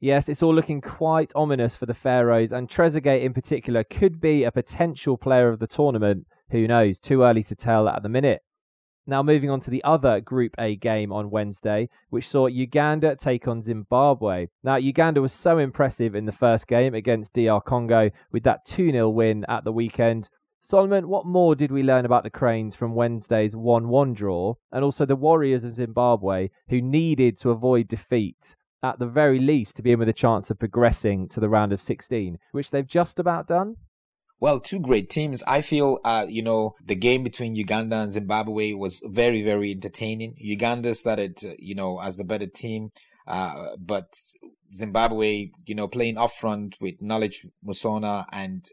Yes, 0.02 0.30
it's 0.30 0.42
all 0.42 0.56
looking 0.56 0.80
quite 0.80 1.34
ominous 1.36 1.76
for 1.76 1.86
the 1.86 1.94
Pharaohs, 1.94 2.54
and 2.54 2.70
Trezeguet 2.70 3.22
in 3.22 3.34
particular 3.34 3.84
could 3.84 4.22
be 4.22 4.46
a 4.46 4.52
potential 4.52 5.18
player 5.18 5.50
of 5.50 5.60
the 5.60 5.68
tournament. 5.68 6.26
Who 6.52 6.68
knows? 6.68 7.02
Too 7.02 7.24
early 7.24 7.44
to 7.44 7.54
tell 7.54 7.90
at 7.90 8.02
the 8.02 8.08
minute. 8.08 8.42
Now, 9.06 9.24
moving 9.24 9.50
on 9.50 9.60
to 9.62 9.72
the 9.72 9.84
other 9.84 10.22
Group 10.22 10.54
A 10.60 10.76
game 10.76 11.12
on 11.12 11.32
Wednesday, 11.32 11.90
which 12.12 12.30
saw 12.30 12.46
Uganda 12.46 13.16
take 13.16 13.48
on 13.48 13.64
Zimbabwe. 13.64 14.48
Now, 14.64 14.76
Uganda 14.76 15.22
was 15.22 15.34
so 15.34 15.58
impressive 15.58 16.16
in 16.16 16.26
the 16.26 16.32
first 16.32 16.68
game 16.68 16.94
against 16.94 17.34
DR 17.34 17.60
Congo 17.60 18.12
with 18.32 18.44
that 18.44 18.66
2 18.66 18.92
0 18.92 19.10
win 19.10 19.46
at 19.50 19.64
the 19.64 19.74
weekend. 19.74 20.30
Solomon, 20.62 21.08
what 21.08 21.26
more 21.26 21.56
did 21.56 21.72
we 21.72 21.84
learn 21.84 22.06
about 22.06 22.24
the 22.24 22.30
Cranes 22.30 22.76
from 22.76 22.94
Wednesday's 22.94 23.56
1 23.56 23.88
1 23.88 24.14
draw, 24.14 24.56
and 24.72 24.84
also 24.84 25.06
the 25.06 25.16
Warriors 25.16 25.64
of 25.64 25.74
Zimbabwe, 25.74 26.50
who 26.70 26.82
needed 26.82 27.38
to 27.38 27.52
avoid 27.52 27.88
defeat, 27.88 28.56
at 28.84 29.00
the 29.00 29.08
very 29.08 29.40
least, 29.40 29.76
to 29.78 29.82
be 29.82 29.92
in 29.92 30.00
with 30.00 30.10
a 30.10 30.14
chance 30.14 30.50
of 30.50 30.60
progressing 30.60 31.28
to 31.30 31.40
the 31.40 31.50
round 31.50 31.72
of 31.72 31.82
16, 31.82 32.38
which 32.52 32.72
they've 32.72 32.88
just 32.88 33.20
about 33.20 33.48
done? 33.48 33.78
Well, 34.42 34.60
two 34.60 34.80
great 34.80 35.10
teams. 35.10 35.44
I 35.48 35.62
feel, 35.62 36.00
uh, 36.06 36.26
you 36.30 36.42
know, 36.42 36.76
the 36.86 36.96
game 36.96 37.24
between 37.24 37.56
Uganda 37.56 37.98
and 37.98 38.14
Zimbabwe 38.14 38.74
was 38.74 39.02
very, 39.04 39.42
very 39.42 39.72
entertaining. 39.72 40.36
Uganda 40.38 40.96
started, 40.96 41.40
uh, 41.46 41.56
you 41.60 41.76
know, 41.76 42.00
as 42.00 42.16
the 42.16 42.24
better 42.24 42.48
team, 42.48 42.92
uh, 43.28 43.76
but 43.78 44.14
Zimbabwe, 44.76 45.52
you 45.66 45.76
know, 45.76 45.88
playing 45.88 46.18
up 46.18 46.32
front 46.32 46.78
with 46.80 47.02
Knowledge 47.02 47.46
Musona 47.66 48.26
and 48.32 48.66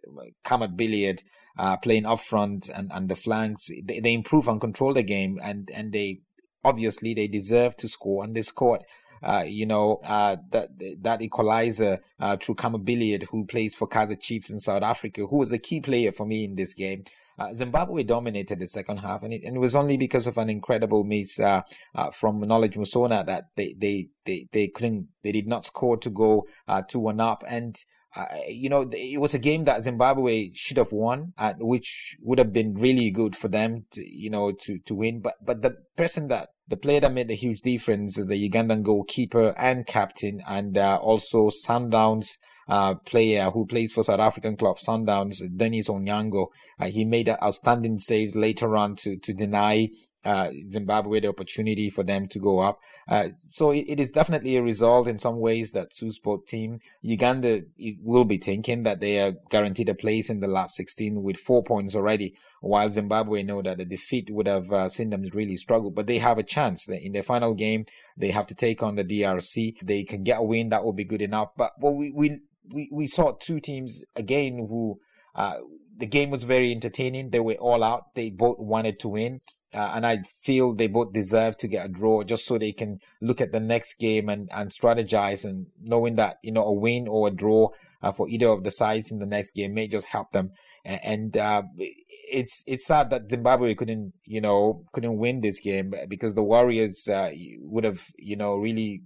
Khama 0.44 0.68
Billiat, 0.68 1.22
uh, 1.58 1.76
playing 1.76 2.06
up 2.06 2.20
front 2.20 2.68
and, 2.68 2.90
and 2.92 3.08
the 3.08 3.14
flanks. 3.14 3.70
They, 3.84 4.00
they 4.00 4.12
improve 4.12 4.48
and 4.48 4.60
control 4.60 4.94
the 4.94 5.02
game, 5.02 5.38
and, 5.42 5.70
and 5.72 5.92
they 5.92 6.20
obviously 6.64 7.14
they 7.14 7.28
deserve 7.28 7.76
to 7.76 7.88
score, 7.88 8.24
and 8.24 8.34
they 8.34 8.42
scored. 8.42 8.82
Uh, 9.22 9.44
you 9.46 9.64
know, 9.64 9.98
uh, 10.04 10.36
that 10.50 10.68
that 11.00 11.22
equalizer 11.22 12.00
uh, 12.20 12.36
through 12.36 12.54
Khama 12.54 12.78
Billiat, 12.78 13.24
who 13.30 13.46
plays 13.46 13.74
for 13.74 13.88
Kaizer 13.88 14.20
Chiefs 14.20 14.50
in 14.50 14.60
South 14.60 14.82
Africa, 14.82 15.26
who 15.26 15.38
was 15.38 15.48
the 15.48 15.58
key 15.58 15.80
player 15.80 16.12
for 16.12 16.26
me 16.26 16.44
in 16.44 16.54
this 16.54 16.74
game. 16.74 17.04
Uh, 17.38 17.52
Zimbabwe 17.52 18.02
dominated 18.02 18.58
the 18.58 18.66
second 18.66 18.98
half, 18.98 19.22
and 19.22 19.32
it, 19.32 19.42
and 19.44 19.56
it 19.56 19.60
was 19.60 19.74
only 19.74 19.96
because 19.96 20.26
of 20.26 20.38
an 20.38 20.48
incredible 20.48 21.04
miss 21.04 21.38
uh, 21.38 21.60
uh, 21.94 22.10
from 22.10 22.40
Knowledge 22.40 22.76
Musona 22.76 23.26
that 23.26 23.44
they, 23.56 23.74
they, 23.76 24.08
they, 24.24 24.46
they 24.52 24.68
couldn't, 24.68 25.08
they 25.22 25.32
did 25.32 25.46
not 25.46 25.64
score 25.64 25.98
to 25.98 26.10
go 26.10 26.46
uh, 26.66 26.82
two 26.82 26.98
one 26.98 27.20
up. 27.20 27.44
And 27.46 27.76
uh, 28.16 28.24
you 28.48 28.70
know, 28.70 28.88
it 28.92 29.20
was 29.20 29.34
a 29.34 29.38
game 29.38 29.64
that 29.64 29.84
Zimbabwe 29.84 30.50
should 30.54 30.78
have 30.78 30.92
won, 30.92 31.34
uh, 31.36 31.52
which 31.58 32.16
would 32.22 32.38
have 32.38 32.52
been 32.52 32.72
really 32.72 33.10
good 33.10 33.36
for 33.36 33.48
them, 33.48 33.84
to, 33.92 34.02
you 34.02 34.30
know, 34.30 34.52
to, 34.52 34.78
to 34.86 34.94
win. 34.94 35.20
But, 35.20 35.34
but 35.44 35.60
the 35.60 35.76
person 35.96 36.28
that, 36.28 36.48
the 36.66 36.78
player 36.78 37.00
that 37.00 37.12
made 37.12 37.28
the 37.28 37.34
huge 37.34 37.60
difference 37.60 38.16
is 38.16 38.28
the 38.28 38.48
Ugandan 38.48 38.82
goalkeeper 38.82 39.54
and 39.58 39.86
captain, 39.86 40.40
and 40.48 40.78
also 40.78 41.50
Sundowns 41.50 42.38
uh, 42.68 42.94
player 42.94 43.50
who 43.50 43.66
plays 43.66 43.92
for 43.92 44.02
South 44.02 44.20
African 44.20 44.56
club 44.56 44.78
Sundowns, 44.78 45.42
Dennis 45.56 45.88
Onyango. 45.88 46.48
Uh, 46.78 46.86
he 46.86 47.04
made 47.04 47.28
outstanding 47.28 47.98
saves 47.98 48.34
later 48.34 48.76
on 48.76 48.96
to, 48.96 49.16
to 49.18 49.32
deny 49.32 49.88
uh, 50.26 50.50
Zimbabwe 50.68 51.20
the 51.20 51.28
opportunity 51.28 51.88
for 51.88 52.02
them 52.02 52.26
to 52.26 52.40
go 52.40 52.58
up. 52.58 52.80
Uh, 53.08 53.28
so 53.50 53.70
it, 53.70 53.84
it 53.86 54.00
is 54.00 54.10
definitely 54.10 54.56
a 54.56 54.62
result 54.62 55.06
in 55.06 55.18
some 55.20 55.38
ways 55.38 55.70
that 55.70 55.92
SuSport 55.92 56.46
team, 56.46 56.80
Uganda 57.00 57.62
will 58.02 58.24
be 58.24 58.36
thinking 58.36 58.82
that 58.82 58.98
they 58.98 59.20
are 59.20 59.34
guaranteed 59.50 59.88
a 59.88 59.94
place 59.94 60.28
in 60.28 60.40
the 60.40 60.48
last 60.48 60.74
16 60.74 61.22
with 61.22 61.36
four 61.36 61.62
points 61.62 61.94
already, 61.94 62.34
while 62.60 62.90
Zimbabwe 62.90 63.44
know 63.44 63.62
that 63.62 63.78
the 63.78 63.84
defeat 63.84 64.28
would 64.30 64.48
have 64.48 64.72
uh, 64.72 64.88
seen 64.88 65.10
them 65.10 65.22
really 65.32 65.56
struggle. 65.56 65.92
But 65.92 66.08
they 66.08 66.18
have 66.18 66.38
a 66.38 66.42
chance 66.42 66.88
in 66.88 67.12
their 67.12 67.22
final 67.22 67.54
game. 67.54 67.86
They 68.16 68.32
have 68.32 68.48
to 68.48 68.54
take 68.56 68.82
on 68.82 68.96
the 68.96 69.04
DRC. 69.04 69.76
They 69.82 70.02
can 70.02 70.24
get 70.24 70.40
a 70.40 70.42
win. 70.42 70.70
That 70.70 70.84
will 70.84 70.92
be 70.92 71.04
good 71.04 71.22
enough. 71.22 71.50
But 71.56 71.72
well, 71.78 71.94
we, 71.94 72.10
we, 72.10 72.40
we, 72.72 72.88
we 72.92 73.06
saw 73.06 73.32
two 73.32 73.60
teams 73.60 74.02
again 74.16 74.66
who, 74.68 74.98
uh, 75.34 75.56
the 75.98 76.06
game 76.06 76.30
was 76.30 76.44
very 76.44 76.72
entertaining. 76.72 77.30
They 77.30 77.40
were 77.40 77.54
all 77.54 77.82
out. 77.82 78.14
They 78.14 78.30
both 78.30 78.58
wanted 78.58 78.98
to 79.00 79.08
win. 79.08 79.40
Uh, 79.74 79.92
and 79.94 80.06
I 80.06 80.18
feel 80.42 80.74
they 80.74 80.86
both 80.86 81.12
deserve 81.12 81.56
to 81.58 81.68
get 81.68 81.86
a 81.86 81.88
draw 81.88 82.22
just 82.22 82.46
so 82.46 82.56
they 82.56 82.72
can 82.72 82.98
look 83.20 83.40
at 83.40 83.52
the 83.52 83.60
next 83.60 83.98
game 83.98 84.28
and, 84.28 84.48
and 84.52 84.70
strategize 84.70 85.44
and 85.44 85.66
knowing 85.82 86.16
that, 86.16 86.36
you 86.42 86.52
know, 86.52 86.64
a 86.64 86.72
win 86.72 87.08
or 87.08 87.28
a 87.28 87.30
draw 87.30 87.68
uh, 88.02 88.12
for 88.12 88.28
either 88.28 88.48
of 88.48 88.64
the 88.64 88.70
sides 88.70 89.10
in 89.10 89.18
the 89.18 89.26
next 89.26 89.54
game 89.54 89.74
may 89.74 89.88
just 89.88 90.06
help 90.06 90.32
them. 90.32 90.50
And, 90.84 91.00
and 91.04 91.36
uh, 91.36 91.62
it's 91.78 92.62
it's 92.66 92.86
sad 92.86 93.10
that 93.10 93.30
Zimbabwe 93.30 93.74
couldn't, 93.74 94.12
you 94.24 94.40
know, 94.40 94.84
couldn't 94.92 95.18
win 95.18 95.40
this 95.40 95.60
game 95.60 95.92
because 96.08 96.34
the 96.34 96.44
Warriors 96.44 97.08
uh, 97.08 97.30
would 97.60 97.84
have, 97.84 98.06
you 98.18 98.36
know, 98.36 98.54
really 98.54 99.02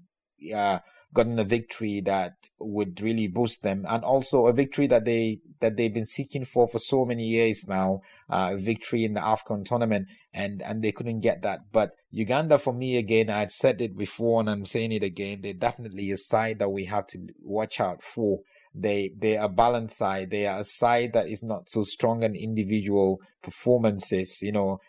uh, 0.55 0.79
gotten 1.13 1.39
a 1.39 1.45
victory 1.45 2.01
that 2.03 2.35
would 2.59 3.01
really 3.01 3.27
boost 3.27 3.63
them, 3.63 3.85
and 3.89 4.05
also 4.05 4.47
a 4.47 4.53
victory 4.53 4.87
that 4.87 5.05
they 5.05 5.41
that 5.61 5.77
they've 5.77 5.93
been 5.93 6.05
seeking 6.05 6.45
for 6.45 6.69
for 6.69 6.79
so 6.79 7.05
many 7.05 7.25
years 7.25 7.67
now, 7.67 8.01
uh, 8.29 8.57
victory 8.57 9.05
in 9.05 9.15
the 9.15 9.21
Afcon 9.21 9.65
tournament, 9.65 10.07
and 10.33 10.63
and 10.63 10.83
they 10.83 10.93
couldn't 10.93 11.21
get 11.21 11.43
that. 11.43 11.61
But 11.73 11.93
Uganda, 12.11 12.59
for 12.59 12.73
me, 12.73 12.97
again, 12.97 13.31
I 13.31 13.41
had 13.41 13.53
said 13.53 13.81
it 13.81 13.97
before, 13.97 14.41
and 14.41 14.51
I'm 14.51 14.65
saying 14.65 14.93
it 14.93 15.03
again. 15.03 15.41
They're 15.43 15.53
definitely 15.53 16.11
a 16.11 16.17
side 16.17 16.59
that 16.59 16.71
we 16.71 16.85
have 16.87 17.07
to 17.09 17.29
watch 17.43 17.81
out 17.81 18.03
for. 18.03 18.41
They 18.75 19.11
they 19.19 19.37
are 19.37 19.47
a 19.47 19.49
balanced 19.49 19.99
side. 19.99 20.31
They 20.31 20.47
are 20.47 20.61
a 20.61 20.65
side 20.65 21.13
that 21.15 21.29
is 21.29 21.43
not 21.43 21.69
so 21.69 21.83
strong 21.83 22.23
in 22.23 22.37
individual 22.37 23.21
performances. 23.43 24.39
You 24.43 24.53
know, 24.53 24.81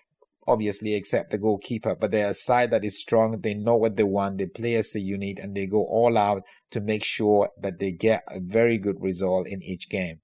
obviously 0.51 0.93
except 0.93 1.31
the 1.31 1.37
goalkeeper, 1.37 1.95
but 1.95 2.11
they're 2.11 2.29
a 2.29 2.33
side 2.33 2.71
that 2.71 2.83
is 2.83 2.99
strong. 2.99 3.39
They 3.39 3.53
know 3.53 3.75
what 3.75 3.95
they 3.95 4.03
want. 4.03 4.37
They 4.37 4.45
play 4.45 4.75
as 4.75 4.93
a 4.95 4.99
unit 4.99 5.39
and 5.39 5.55
they 5.55 5.65
go 5.65 5.83
all 5.85 6.17
out 6.17 6.43
to 6.71 6.81
make 6.81 7.03
sure 7.03 7.49
that 7.61 7.79
they 7.79 7.91
get 7.91 8.23
a 8.27 8.39
very 8.39 8.77
good 8.77 9.01
result 9.01 9.47
in 9.47 9.61
each 9.63 9.89
game. 9.89 10.19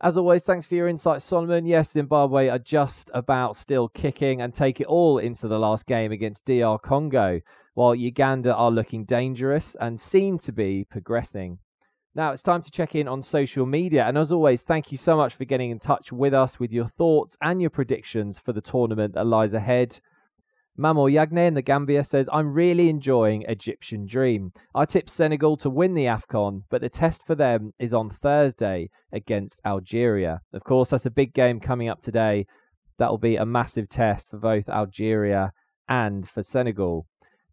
As 0.00 0.16
always, 0.16 0.44
thanks 0.44 0.64
for 0.64 0.76
your 0.76 0.86
insights, 0.86 1.24
Solomon. 1.24 1.66
Yes, 1.66 1.90
Zimbabwe 1.90 2.48
are 2.48 2.60
just 2.60 3.10
about 3.12 3.56
still 3.56 3.88
kicking 3.88 4.40
and 4.40 4.54
take 4.54 4.80
it 4.80 4.86
all 4.86 5.18
into 5.18 5.48
the 5.48 5.58
last 5.58 5.86
game 5.86 6.12
against 6.12 6.44
DR 6.44 6.78
Congo, 6.80 7.40
while 7.74 7.96
Uganda 7.96 8.54
are 8.54 8.70
looking 8.70 9.04
dangerous 9.04 9.76
and 9.80 10.00
seem 10.00 10.38
to 10.38 10.52
be 10.52 10.86
progressing. 10.88 11.58
Now 12.18 12.32
it's 12.32 12.42
time 12.42 12.62
to 12.62 12.70
check 12.72 12.96
in 12.96 13.06
on 13.06 13.22
social 13.22 13.64
media. 13.64 14.04
And 14.04 14.18
as 14.18 14.32
always, 14.32 14.64
thank 14.64 14.90
you 14.90 14.98
so 14.98 15.16
much 15.16 15.34
for 15.34 15.44
getting 15.44 15.70
in 15.70 15.78
touch 15.78 16.10
with 16.10 16.34
us 16.34 16.58
with 16.58 16.72
your 16.72 16.88
thoughts 16.88 17.36
and 17.40 17.60
your 17.60 17.70
predictions 17.70 18.40
for 18.40 18.52
the 18.52 18.60
tournament 18.60 19.14
that 19.14 19.24
lies 19.24 19.54
ahead. 19.54 20.00
Mamo 20.76 21.08
Yagne 21.08 21.46
in 21.46 21.54
the 21.54 21.62
Gambia 21.62 22.02
says, 22.02 22.28
I'm 22.32 22.52
really 22.52 22.88
enjoying 22.88 23.42
Egyptian 23.42 24.04
Dream. 24.04 24.52
I 24.74 24.84
tipped 24.84 25.10
Senegal 25.10 25.56
to 25.58 25.70
win 25.70 25.94
the 25.94 26.06
AFCON, 26.06 26.64
but 26.70 26.80
the 26.80 26.88
test 26.88 27.24
for 27.24 27.36
them 27.36 27.72
is 27.78 27.94
on 27.94 28.10
Thursday 28.10 28.90
against 29.12 29.60
Algeria. 29.64 30.40
Of 30.52 30.64
course, 30.64 30.90
that's 30.90 31.06
a 31.06 31.10
big 31.10 31.32
game 31.34 31.60
coming 31.60 31.88
up 31.88 32.00
today. 32.00 32.46
That 32.98 33.10
will 33.10 33.18
be 33.18 33.36
a 33.36 33.46
massive 33.46 33.88
test 33.88 34.28
for 34.28 34.38
both 34.38 34.68
Algeria 34.68 35.52
and 35.88 36.28
for 36.28 36.42
Senegal. 36.42 37.06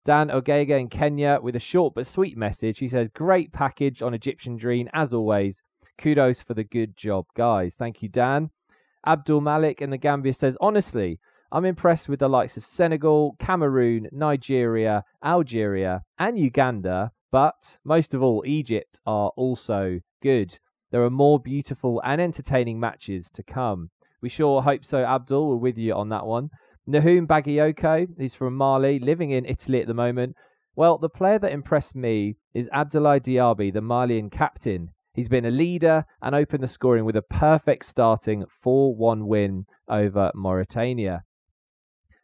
Dan 0.06 0.30
Ogega 0.30 0.80
in 0.80 0.88
Kenya 0.88 1.40
with 1.42 1.56
a 1.56 1.60
short 1.60 1.96
but 1.96 2.06
sweet 2.06 2.38
message. 2.38 2.78
He 2.78 2.88
says, 2.88 3.10
Great 3.10 3.52
package 3.52 4.04
on 4.04 4.14
Egyptian 4.14 4.56
Dream, 4.56 4.88
as 4.94 5.12
always. 5.12 5.64
Kudos 5.98 6.44
for 6.44 6.54
the 6.54 6.64
good 6.64 6.96
job, 6.96 7.26
guys. 7.36 7.74
Thank 7.74 8.04
you, 8.04 8.10
Dan. 8.10 8.52
Abdul 9.08 9.42
Malik 9.42 9.82
in 9.82 9.90
the 9.90 9.98
Gambia 9.98 10.36
says, 10.36 10.58
Honestly, 10.62 11.20
I'm 11.52 11.66
impressed 11.66 12.08
with 12.08 12.20
the 12.20 12.28
likes 12.28 12.56
of 12.56 12.66
Senegal, 12.66 13.36
Cameroon, 13.40 14.08
Nigeria, 14.12 15.04
Algeria, 15.24 16.04
and 16.20 16.38
Uganda, 16.38 17.12
but 17.32 17.80
most 17.84 18.14
of 18.14 18.22
all, 18.22 18.44
Egypt 18.46 19.02
are 19.08 19.32
also 19.36 20.02
good. 20.22 20.60
There 20.92 21.04
are 21.04 21.10
more 21.10 21.40
beautiful 21.40 22.00
and 22.06 22.22
entertaining 22.22 22.80
matches 22.80 23.32
to 23.32 23.42
come. 23.42 23.90
We 24.22 24.30
sure 24.30 24.62
hope 24.62 24.86
so, 24.86 25.04
Abdul. 25.04 25.50
We're 25.50 25.56
with 25.56 25.78
you 25.78 25.94
on 25.94 26.10
that 26.10 26.28
one. 26.28 26.50
Nahum 26.88 27.28
Bagayoko, 27.28 28.08
who's 28.18 28.36
from 28.36 28.56
Mali, 28.56 29.00
living 29.00 29.32
in 29.32 29.46
Italy 29.46 29.82
at 29.82 29.88
the 29.88 29.94
moment. 29.94 30.36
Well, 30.76 30.98
the 30.98 31.10
player 31.10 31.40
that 31.40 31.52
impressed 31.52 31.96
me 31.96 32.38
is 32.54 32.70
Abdoulaye 32.74 33.22
Diaby, 33.22 33.74
the 33.74 33.82
Malian 33.82 34.30
captain. 34.30 34.92
He's 35.14 35.30
been 35.30 35.46
a 35.46 35.52
leader 35.52 36.06
and 36.22 36.36
opened 36.36 36.62
the 36.62 36.68
scoring 36.68 37.06
with 37.06 37.16
a 37.16 37.22
perfect 37.22 37.86
starting 37.86 38.44
4 38.50 38.96
1 38.96 39.26
win 39.26 39.66
over 39.88 40.32
Mauritania. 40.36 41.24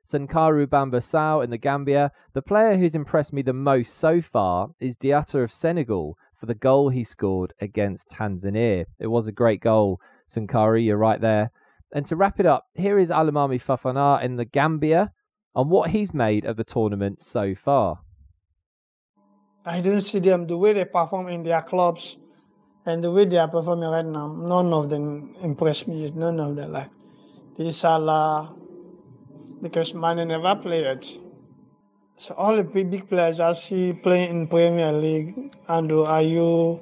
Sankaru 0.06 0.68
Bambasau 0.68 1.44
in 1.44 1.50
the 1.50 1.58
Gambia. 1.58 2.12
The 2.34 2.42
player 2.42 2.78
who's 2.78 2.96
impressed 2.96 3.32
me 3.32 3.42
the 3.42 3.54
most 3.54 3.96
so 3.96 4.22
far 4.22 4.72
is 4.80 4.98
Diatta 4.98 5.44
of 5.44 5.52
Senegal 5.52 6.18
for 6.38 6.48
the 6.48 6.56
goal 6.56 6.90
he 6.90 7.04
scored 7.04 7.54
against 7.62 8.10
Tanzania. 8.10 8.86
It 9.00 9.08
was 9.08 9.28
a 9.28 9.32
great 9.32 9.62
goal, 9.62 10.02
Sankaru, 10.30 10.84
you're 10.84 10.98
right 10.98 11.22
there. 11.22 11.52
And 11.94 12.06
to 12.06 12.16
wrap 12.16 12.40
it 12.40 12.46
up, 12.46 12.66
here 12.74 12.98
is 12.98 13.10
Alimami 13.10 13.62
Fafana 13.62 14.24
in 14.24 14.38
the 14.38 14.46
Gambia 14.46 15.12
on 15.54 15.70
what 15.70 15.90
he's 15.90 16.14
made 16.14 16.46
of 16.46 16.56
the 16.56 16.64
tournament 16.64 17.22
so 17.22 17.54
far. 17.56 18.00
I 19.66 19.82
don't 19.82 20.02
see 20.02 20.20
them 20.20 20.48
the 20.48 20.58
way 20.58 20.74
they 20.74 20.86
perform 20.86 21.28
in 21.28 21.44
their 21.44 21.62
clubs 21.62 22.18
and 22.86 23.04
the 23.04 23.12
way 23.12 23.26
they 23.26 23.38
are 23.38 23.48
performing 23.48 23.90
right 23.90 24.06
now. 24.06 24.34
None 24.34 24.74
of 24.74 24.90
them 24.90 25.36
impress 25.42 25.88
me. 25.88 26.10
None 26.16 26.40
of 26.40 26.56
them 26.56 26.72
like 26.72 26.90
this 27.58 27.78
Salah 27.78 28.56
because 29.62 29.94
Mane 29.94 30.28
never 30.28 30.56
played. 30.56 31.06
So 32.18 32.34
all 32.36 32.56
the 32.56 32.64
big, 32.64 32.90
big 32.90 33.10
players 33.10 33.40
I 33.40 33.54
see 33.54 33.94
playing 33.94 34.30
in 34.30 34.48
Premier 34.48 34.92
League, 34.92 35.54
Andrew 35.68 36.06
Ayew, 36.06 36.82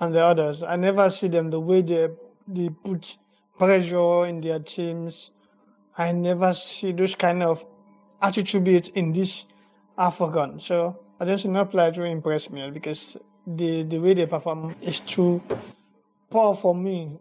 and 0.00 0.14
the 0.14 0.24
others, 0.24 0.62
I 0.62 0.76
never 0.76 1.08
see 1.10 1.28
them 1.28 1.50
the 1.50 1.60
way 1.60 1.82
they 1.82 2.08
they 2.48 2.70
put 2.70 3.16
pressure 3.60 4.24
in 4.24 4.40
their 4.40 4.58
teams. 4.58 5.30
I 5.98 6.12
never 6.12 6.54
see 6.54 6.92
those 6.92 7.14
kind 7.14 7.42
of 7.42 7.64
attributes 8.22 8.88
in 8.88 9.12
this 9.12 9.44
AFCON. 9.98 10.58
So 10.62 10.98
I 11.20 11.26
don't 11.26 11.38
see 11.38 11.48
no 11.48 11.66
player 11.66 11.92
to 11.92 12.04
impress 12.04 12.48
me 12.48 12.62
eh, 12.62 12.70
because 12.70 13.18
the, 13.46 13.82
the 13.82 13.98
way 13.98 14.14
they 14.14 14.24
perform 14.24 14.74
is 14.80 15.00
too 15.00 15.42
poor 16.30 16.56
for 16.56 16.74
me. 16.74 17.18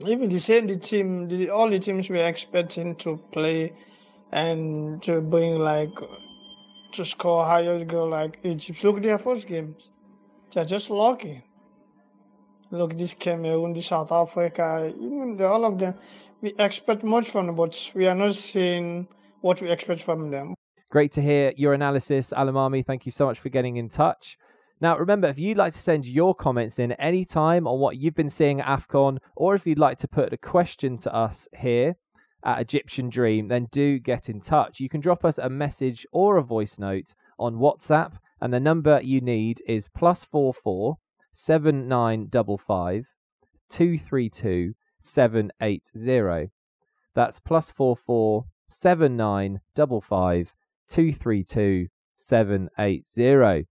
Even 0.00 0.28
the 0.28 0.40
same 0.40 0.66
the 0.66 0.76
team, 0.76 1.28
the, 1.28 1.50
all 1.50 1.68
the 1.70 1.78
teams 1.78 2.10
we're 2.10 2.26
expecting 2.26 2.96
to 2.96 3.18
play 3.30 3.72
and 4.32 5.00
to 5.04 5.20
bring 5.20 5.60
like 5.60 5.94
to 6.92 7.04
score 7.04 7.44
higher 7.44 7.84
goal 7.84 8.08
like 8.08 8.40
Egypt. 8.42 8.82
Look 8.82 9.00
their 9.02 9.18
first 9.18 9.46
games. 9.46 9.90
They're 10.50 10.64
just 10.64 10.90
lucky 10.90 11.44
look, 12.70 12.94
this 12.94 13.14
Cameroon, 13.14 13.72
this 13.72 13.86
South 13.86 14.12
Africa, 14.12 14.92
even 14.96 15.40
all 15.42 15.64
of 15.64 15.78
them, 15.78 15.94
we 16.40 16.54
expect 16.58 17.02
much 17.02 17.30
from 17.30 17.46
them, 17.46 17.56
but 17.56 17.92
we 17.94 18.06
are 18.06 18.14
not 18.14 18.34
seeing 18.34 19.08
what 19.40 19.60
we 19.60 19.70
expect 19.70 20.02
from 20.02 20.30
them. 20.30 20.54
Great 20.90 21.12
to 21.12 21.22
hear 21.22 21.52
your 21.56 21.74
analysis, 21.74 22.32
Alamami. 22.36 22.84
Thank 22.84 23.06
you 23.06 23.12
so 23.12 23.26
much 23.26 23.38
for 23.38 23.48
getting 23.48 23.76
in 23.76 23.88
touch. 23.88 24.38
Now, 24.80 24.96
remember, 24.96 25.26
if 25.26 25.38
you'd 25.38 25.58
like 25.58 25.72
to 25.72 25.78
send 25.78 26.06
your 26.06 26.34
comments 26.34 26.78
in 26.78 26.92
any 26.92 27.24
time 27.24 27.66
on 27.66 27.80
what 27.80 27.96
you've 27.96 28.14
been 28.14 28.30
seeing 28.30 28.60
at 28.60 28.66
AFCON, 28.66 29.18
or 29.36 29.54
if 29.54 29.66
you'd 29.66 29.78
like 29.78 29.98
to 29.98 30.08
put 30.08 30.32
a 30.32 30.38
question 30.38 30.96
to 30.98 31.12
us 31.14 31.48
here 31.58 31.96
at 32.44 32.60
Egyptian 32.60 33.10
Dream, 33.10 33.48
then 33.48 33.66
do 33.72 33.98
get 33.98 34.28
in 34.28 34.40
touch. 34.40 34.78
You 34.78 34.88
can 34.88 35.00
drop 35.00 35.24
us 35.24 35.36
a 35.36 35.50
message 35.50 36.06
or 36.12 36.36
a 36.36 36.44
voice 36.44 36.78
note 36.78 37.14
on 37.38 37.56
WhatsApp, 37.56 38.12
and 38.40 38.54
the 38.54 38.60
number 38.60 39.00
you 39.02 39.20
need 39.20 39.60
is 39.66 39.88
plus 39.88 40.24
four 40.24 40.54
four 40.54 40.98
seven 41.40 41.86
nine 41.86 42.26
double 42.28 42.58
five 42.58 43.06
two 43.70 43.96
three 43.96 44.28
two 44.28 44.74
seven 45.00 45.52
eight 45.62 45.84
zero. 45.96 46.48
That's 47.14 47.38
plus 47.38 47.70
four 47.70 47.96
four 47.96 48.46
seven 48.68 49.16
nine 49.16 49.60
double 49.76 50.00
five 50.00 50.52
two 50.88 51.12
three 51.12 51.44
two 51.44 51.86
seven 52.16 52.68
eight 52.76 53.06
zero. 53.06 53.62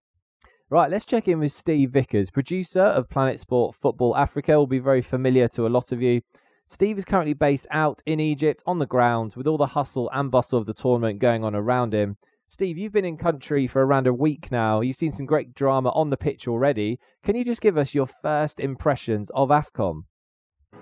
Right, 0.69 0.89
let's 0.89 1.05
check 1.05 1.27
in 1.27 1.39
with 1.39 1.51
Steve 1.51 1.91
Vickers, 1.91 2.31
producer 2.31 2.83
of 2.83 3.09
Planet 3.09 3.37
Sport 3.37 3.75
Football 3.75 4.15
Africa. 4.15 4.53
Will 4.53 4.65
be 4.65 4.79
very 4.79 5.01
familiar 5.01 5.49
to 5.49 5.67
a 5.67 5.69
lot 5.69 5.91
of 5.91 6.01
you. 6.01 6.21
Steve 6.65 6.97
is 6.97 7.03
currently 7.03 7.33
based 7.33 7.67
out 7.69 8.01
in 8.05 8.21
Egypt 8.21 8.63
on 8.65 8.79
the 8.79 8.85
ground 8.85 9.33
with 9.35 9.45
all 9.45 9.57
the 9.57 9.67
hustle 9.67 10.09
and 10.13 10.31
bustle 10.31 10.57
of 10.57 10.67
the 10.67 10.73
tournament 10.73 11.19
going 11.19 11.43
on 11.43 11.53
around 11.53 11.93
him. 11.93 12.15
Steve, 12.49 12.77
you've 12.77 12.93
been 12.93 13.03
in 13.03 13.17
country 13.17 13.67
for 13.67 13.85
around 13.85 14.07
a 14.07 14.13
week 14.13 14.49
now. 14.51 14.79
You've 14.79 14.95
seen 14.95 15.11
some 15.11 15.25
great 15.25 15.53
drama 15.53 15.89
on 15.89 16.09
the 16.09 16.17
pitch 16.17 16.47
already. 16.47 16.97
Can 17.21 17.35
you 17.35 17.43
just 17.43 17.61
give 17.61 17.77
us 17.77 17.93
your 17.93 18.07
first 18.07 18.61
impressions 18.61 19.29
of 19.35 19.49
AFCON? 19.49 20.03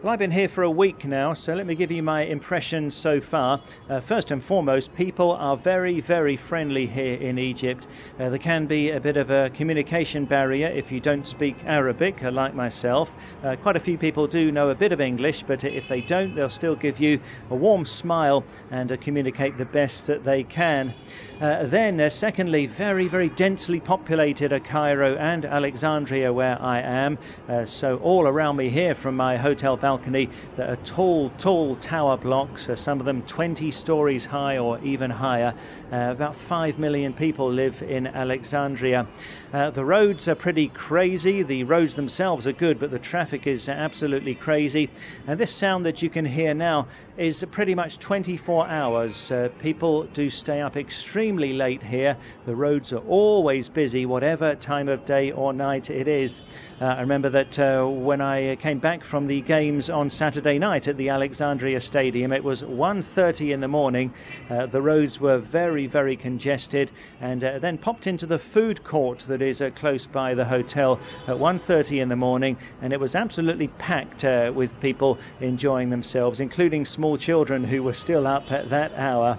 Well, 0.06 0.14
I've 0.14 0.20
been 0.20 0.30
here 0.30 0.48
for 0.48 0.62
a 0.62 0.70
week 0.70 1.06
now, 1.06 1.34
so 1.34 1.56
let 1.56 1.66
me 1.66 1.74
give 1.74 1.90
you 1.90 2.04
my 2.04 2.26
impressions 2.26 2.94
so 2.94 3.20
far. 3.20 3.60
Uh, 3.90 4.00
first 4.00 4.30
and 4.30 4.44
foremost, 4.44 4.94
people 4.94 5.32
are 5.32 5.58
very, 5.58 6.00
very 6.00 6.38
friendly 6.38 6.86
here 6.86 7.20
in 7.20 7.40
Egypt. 7.40 7.88
Uh, 8.20 8.30
there 8.30 8.38
can 8.38 8.68
be 8.68 8.92
a 8.92 9.00
bit 9.00 9.18
of 9.18 9.32
a 9.32 9.50
communication 9.50 10.26
barrier 10.26 10.68
if 10.68 10.92
you 10.92 11.00
don't 11.00 11.26
speak 11.26 11.56
Arabic, 11.66 12.24
uh, 12.24 12.30
like 12.32 12.54
myself. 12.54 13.16
Uh, 13.44 13.56
quite 13.56 13.76
a 13.76 13.80
few 13.80 13.98
people 13.98 14.28
do 14.28 14.52
know 14.52 14.70
a 14.70 14.76
bit 14.76 14.92
of 14.92 15.02
English, 15.02 15.42
but 15.42 15.64
if 15.64 15.88
they 15.88 16.02
don't, 16.02 16.36
they'll 16.36 16.50
still 16.50 16.76
give 16.76 17.00
you 17.00 17.20
a 17.50 17.56
warm 17.56 17.84
smile 17.84 18.44
and 18.70 18.92
uh, 18.92 18.98
communicate 18.98 19.58
the 19.58 19.66
best 19.66 20.06
that 20.06 20.24
they 20.24 20.44
can. 20.44 20.94
Uh, 21.42 21.66
then, 21.66 22.10
secondly, 22.12 22.68
very, 22.68 23.08
very 23.08 23.30
densely 23.30 23.80
populated 23.80 24.54
are 24.54 24.60
Cairo 24.60 25.16
and 25.16 25.46
Alexandria, 25.46 26.32
where 26.32 26.62
I 26.62 26.80
am. 26.80 27.18
so, 27.66 27.98
all 27.98 28.28
around 28.28 28.56
me 28.56 28.70
here 28.70 28.94
from 28.94 29.18
my 29.18 29.36
hotel 29.36 29.75
balcony 29.78 30.30
that 30.56 30.70
are 30.70 30.76
tall, 30.78 31.30
tall 31.38 31.76
tower 31.78 32.18
blocks, 32.18 32.70
uh, 32.70 32.76
some 32.76 33.00
of 33.00 33.06
them 33.06 33.22
20 33.24 33.72
stories 33.72 34.26
high 34.26 34.58
or 34.58 34.80
even 34.80 35.10
higher. 35.10 35.54
Uh, 35.92 36.10
about 36.12 36.36
5 36.36 36.80
million 36.80 37.14
people 37.14 37.50
live 37.50 37.82
in 37.82 38.08
Alexandria. 38.08 39.08
Uh, 39.54 39.70
the 39.70 39.86
roads 39.86 40.28
are 40.28 40.36
pretty 40.36 40.68
crazy. 40.70 41.44
The 41.44 41.64
roads 41.64 41.96
themselves 41.96 42.48
are 42.48 42.54
good, 42.54 42.80
but 42.80 42.92
the 42.92 43.00
traffic 43.00 43.48
is 43.48 43.70
absolutely 43.70 44.36
crazy. 44.36 44.90
And 45.28 45.40
this 45.40 45.56
sound 45.56 45.86
that 45.86 46.02
you 46.02 46.10
can 46.10 46.26
hear 46.26 46.54
now 46.54 46.88
is 47.18 47.46
pretty 47.52 47.74
much 47.74 47.98
24 48.00 48.68
hours. 48.68 49.32
Uh, 49.32 49.50
people 49.60 50.04
do 50.04 50.30
stay 50.30 50.62
up 50.62 50.76
extremely 50.76 51.54
late 51.54 51.82
here. 51.82 52.18
The 52.46 52.56
roads 52.56 52.92
are 52.92 53.00
always 53.08 53.70
busy, 53.70 54.06
whatever 54.06 54.56
time 54.56 54.90
of 54.90 55.06
day 55.06 55.32
or 55.32 55.54
night 55.54 55.90
it 55.90 56.08
is. 56.08 56.42
Uh, 56.82 56.86
I 56.86 57.02
remember 57.02 57.30
that 57.30 57.58
uh, 57.58 57.86
when 57.86 58.20
I 58.20 58.56
came 58.58 58.80
back 58.80 59.04
from 59.04 59.28
the 59.28 59.42
games 59.66 59.90
on 59.90 60.10
Saturday 60.10 60.60
night 60.60 60.88
at 60.88 60.98
the 60.98 61.10
Alexandria 61.10 61.80
Stadium, 61.80 62.32
it 62.32 62.44
was 62.44 62.62
1:30 62.62 63.52
in 63.54 63.62
the 63.62 63.68
morning. 63.68 64.14
Uh, 64.50 64.68
the 64.68 64.82
roads 64.82 65.20
were 65.20 65.40
very, 65.40 65.88
very 65.88 66.16
congested, 66.16 66.92
and 67.22 67.44
uh, 67.44 67.58
then 67.58 67.78
popped 67.78 68.06
into 68.06 68.28
the 68.28 68.38
food 68.38 68.84
court 68.84 69.20
that 69.28 69.42
is 69.42 69.62
uh, 69.62 69.72
close 69.72 70.06
by 70.06 70.36
the 70.36 70.46
hotel 70.46 71.00
at 71.28 71.38
1:30 71.38 72.02
in 72.02 72.10
the 72.10 72.16
morning, 72.16 72.58
and 72.84 72.94
it 72.94 73.00
was 73.00 73.16
absolutely 73.16 73.70
packed 73.80 74.24
with 74.54 74.80
people 74.80 75.18
enjoying 75.40 75.90
themselves, 75.90 76.40
including 76.40 76.86
small 76.86 77.06
small 77.06 77.18
children 77.18 77.64
who 77.64 77.84
were 77.84 77.94
still 77.94 78.26
up 78.26 78.52
at 78.52 78.68
that 78.72 78.92
hour. 78.96 79.38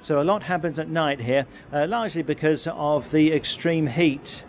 So 0.00 0.22
a 0.22 0.24
lot 0.24 0.44
happens 0.44 0.78
at 0.78 0.88
night 0.88 1.20
here, 1.20 1.46
uh, 1.72 1.84
largely 1.88 2.22
because 2.22 2.68
of 2.68 3.10
the 3.10 3.32
extreme 3.32 3.88
heat. 3.88 4.44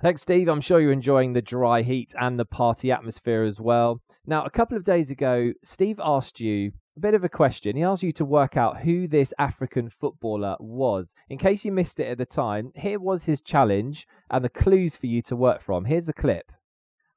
Thanks, 0.00 0.22
Steve. 0.22 0.48
I'm 0.48 0.60
sure 0.60 0.80
you're 0.80 0.92
enjoying 0.92 1.32
the 1.32 1.42
dry 1.42 1.82
heat 1.82 2.14
and 2.18 2.38
the 2.38 2.44
party 2.44 2.92
atmosphere 2.92 3.42
as 3.42 3.60
well. 3.60 4.00
Now, 4.26 4.44
a 4.44 4.50
couple 4.50 4.76
of 4.76 4.84
days 4.84 5.10
ago, 5.10 5.52
Steve 5.64 5.98
asked 6.02 6.40
you 6.40 6.72
a 6.96 7.00
bit 7.00 7.14
of 7.14 7.24
a 7.24 7.28
question. 7.28 7.76
He 7.76 7.82
asked 7.82 8.02
you 8.02 8.12
to 8.12 8.24
work 8.24 8.56
out 8.56 8.80
who 8.80 9.08
this 9.08 9.32
African 9.38 9.88
footballer 9.88 10.56
was. 10.60 11.14
In 11.28 11.38
case 11.38 11.64
you 11.64 11.72
missed 11.72 12.00
it 12.00 12.08
at 12.08 12.18
the 12.18 12.26
time, 12.26 12.72
here 12.74 13.00
was 13.00 13.24
his 13.24 13.40
challenge 13.40 14.06
and 14.30 14.44
the 14.44 14.50
clues 14.50 14.96
for 14.96 15.06
you 15.06 15.22
to 15.22 15.36
work 15.36 15.62
from. 15.62 15.86
Here's 15.86 16.06
the 16.06 16.12
clip. 16.12 16.52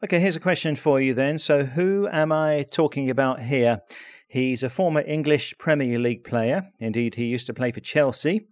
Okay, 0.03 0.19
here's 0.19 0.35
a 0.35 0.41
question 0.41 0.75
for 0.75 0.99
you 1.01 1.13
then. 1.13 1.37
So, 1.37 1.63
who 1.63 2.07
am 2.11 2.31
I 2.31 2.65
talking 2.69 3.09
about 3.09 3.41
here? 3.41 3.81
He's 4.27 4.63
a 4.63 4.69
former 4.69 5.01
English 5.01 5.57
Premier 5.57 5.99
League 5.99 6.23
player. 6.23 6.69
Indeed, 6.79 7.15
he 7.15 7.25
used 7.25 7.47
to 7.47 7.53
play 7.53 7.71
for 7.71 7.79
Chelsea. 7.79 8.47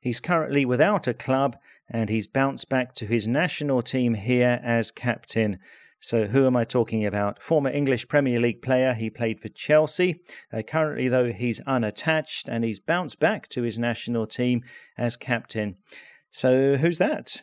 He's 0.00 0.20
currently 0.20 0.64
without 0.64 1.06
a 1.06 1.14
club 1.14 1.56
and 1.88 2.08
he's 2.08 2.26
bounced 2.26 2.68
back 2.68 2.92
to 2.94 3.06
his 3.06 3.28
national 3.28 3.82
team 3.82 4.14
here 4.14 4.60
as 4.64 4.90
captain. 4.90 5.58
So, 6.00 6.26
who 6.26 6.46
am 6.46 6.56
I 6.56 6.64
talking 6.64 7.04
about? 7.04 7.42
Former 7.42 7.70
English 7.70 8.06
Premier 8.06 8.38
League 8.38 8.62
player. 8.62 8.94
He 8.94 9.10
played 9.10 9.40
for 9.40 9.48
Chelsea. 9.48 10.20
Uh, 10.52 10.62
currently, 10.62 11.08
though, 11.08 11.32
he's 11.32 11.60
unattached 11.60 12.48
and 12.48 12.64
he's 12.64 12.80
bounced 12.80 13.18
back 13.18 13.48
to 13.48 13.62
his 13.62 13.78
national 13.78 14.26
team 14.26 14.62
as 14.98 15.16
captain. 15.16 15.76
So, 16.30 16.76
who's 16.76 16.98
that? 16.98 17.42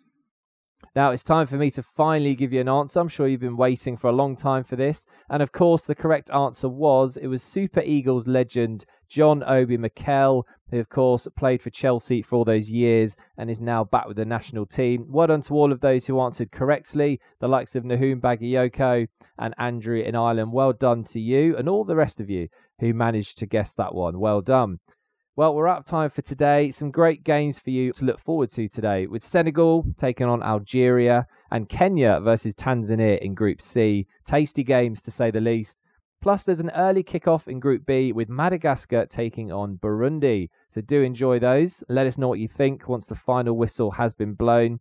Now 0.95 1.11
it's 1.11 1.23
time 1.23 1.47
for 1.47 1.55
me 1.55 1.71
to 1.71 1.81
finally 1.81 2.35
give 2.35 2.53
you 2.53 2.61
an 2.61 2.69
answer. 2.69 2.99
I'm 2.99 3.07
sure 3.07 3.27
you've 3.27 3.39
been 3.39 3.57
waiting 3.57 3.97
for 3.97 4.07
a 4.07 4.13
long 4.13 4.35
time 4.35 4.63
for 4.63 4.75
this. 4.75 5.05
And 5.29 5.41
of 5.41 5.51
course, 5.51 5.85
the 5.85 5.95
correct 5.95 6.29
answer 6.31 6.69
was 6.69 7.17
it 7.17 7.27
was 7.27 7.41
Super 7.41 7.81
Eagles 7.81 8.27
legend 8.27 8.85
John 9.09 9.43
Obi 9.43 9.77
Mikel, 9.77 10.45
who 10.73 10.79
of 10.79 10.89
course 10.89 11.27
played 11.37 11.61
for 11.61 11.69
Chelsea 11.69 12.21
for 12.21 12.37
all 12.37 12.45
those 12.45 12.69
years 12.69 13.15
and 13.37 13.49
is 13.49 13.61
now 13.61 13.83
back 13.83 14.07
with 14.07 14.17
the 14.17 14.25
national 14.25 14.65
team. 14.65 15.05
Well 15.07 15.27
done 15.27 15.41
to 15.43 15.53
all 15.53 15.71
of 15.71 15.81
those 15.81 16.07
who 16.07 16.19
answered 16.19 16.51
correctly, 16.51 17.21
the 17.39 17.47
likes 17.47 17.75
of 17.75 17.85
Nahum 17.85 18.19
Bagayoko 18.19 19.07
and 19.37 19.53
Andrew 19.57 20.01
in 20.01 20.15
Ireland. 20.15 20.51
Well 20.51 20.73
done 20.73 21.03
to 21.05 21.19
you 21.19 21.55
and 21.55 21.69
all 21.69 21.83
the 21.83 21.95
rest 21.95 22.19
of 22.19 22.29
you 22.29 22.49
who 22.79 22.93
managed 22.93 23.37
to 23.37 23.45
guess 23.45 23.73
that 23.75 23.93
one. 23.93 24.19
Well 24.19 24.41
done. 24.41 24.79
Well, 25.35 25.55
we're 25.55 25.67
out 25.67 25.79
of 25.79 25.85
time 25.85 26.11
for 26.11 26.21
today. 26.21 26.69
Some 26.69 26.91
great 26.91 27.23
games 27.23 27.57
for 27.57 27.71
you 27.71 27.91
to 27.93 28.05
look 28.05 28.19
forward 28.19 28.51
to 28.51 28.67
today 28.67 29.07
with 29.07 29.23
Senegal 29.23 29.83
taking 29.97 30.27
on 30.27 30.43
Algeria 30.43 31.25
and 31.49 31.67
Kenya 31.67 32.19
versus 32.19 32.53
Tanzania 32.53 33.17
in 33.19 33.33
Group 33.33 33.59
C. 33.59 34.05
Tasty 34.25 34.63
games 34.63 35.01
to 35.01 35.11
say 35.11 35.31
the 35.31 35.41
least. 35.41 35.79
Plus, 36.23 36.43
there's 36.43 36.61
an 36.61 36.71
early 36.71 37.03
kickoff 37.03 37.47
in 37.47 37.59
Group 37.59 37.85
B 37.85 38.13
with 38.13 38.29
Madagascar 38.29 39.05
taking 39.05 39.51
on 39.51 39.77
Burundi. 39.77 40.49
So 40.71 40.81
do 40.81 41.03
enjoy 41.03 41.37
those. 41.37 41.83
Let 41.89 42.07
us 42.07 42.17
know 42.17 42.29
what 42.29 42.39
you 42.39 42.47
think 42.47 42.87
once 42.87 43.07
the 43.07 43.15
final 43.15 43.57
whistle 43.57 43.91
has 43.91 44.13
been 44.13 44.33
blown. 44.33 44.79